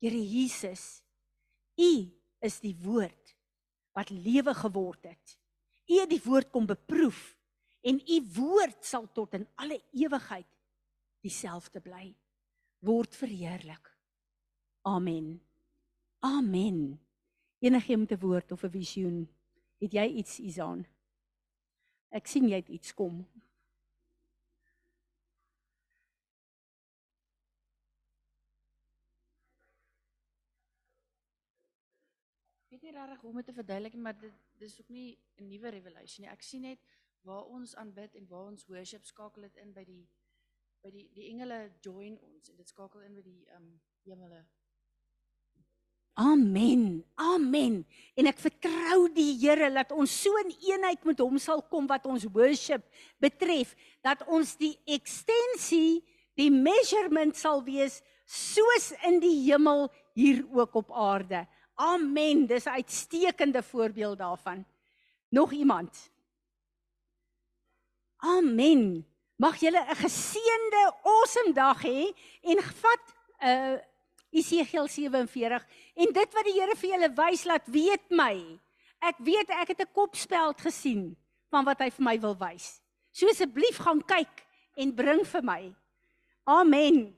[0.00, 1.02] Here Jesus,
[1.78, 3.34] U is die woord
[3.94, 5.38] wat lewe geword het.
[5.86, 7.36] U het die woord kom beproef
[7.84, 10.48] en u woord sal tot in alle ewigheid
[11.24, 12.14] dieselfde bly.
[12.84, 13.90] Word verheerlik.
[14.88, 15.36] Amen.
[16.24, 17.00] Amen.
[17.58, 19.28] Enigiemand met 'n woord of 'n visioen,
[19.78, 20.86] het jy iets Isaan?
[22.08, 23.28] Ek sien jy het iets kom.
[32.68, 35.68] Weet nie regtig hoe om dit te verduidelik maar dit dis ook nie 'n nuwe
[35.68, 36.32] revelation nie.
[36.32, 36.78] Ek sien net
[37.20, 40.08] waar ons aanbid en waar ons worship skakel dit in by die
[40.80, 44.46] by die die engele join ons en dit skakel in by die ehm um, hemele.
[46.14, 47.02] Amen.
[47.18, 47.80] Amen.
[48.14, 52.06] En ek vertrou die Here dat ons so in eenheid met hom sal kom wat
[52.06, 52.84] ons worship
[53.22, 53.74] betref,
[54.06, 56.04] dat ons die ekstensie,
[56.38, 57.98] die measurement sal wees
[58.30, 61.44] soos in die hemel hier ook op aarde.
[61.74, 62.46] Amen.
[62.46, 64.64] Dis 'n uitstekende voorbeeld daarvan.
[65.28, 66.10] Nog iemand?
[68.16, 69.04] Amen.
[69.36, 73.04] Mag julle 'n geseënde, awesome dag hê en vat
[73.42, 73.78] 'n uh,
[74.34, 78.34] Esegiel 47 en dit wat die Here vir julle wys laat weet my.
[79.04, 81.16] Ek weet ek het 'n kopspeld gesien
[81.50, 82.80] van wat hy vir my wil wys.
[83.12, 84.42] So asseblief gaan kyk
[84.76, 85.74] en bring vir my.
[86.44, 87.14] Amen.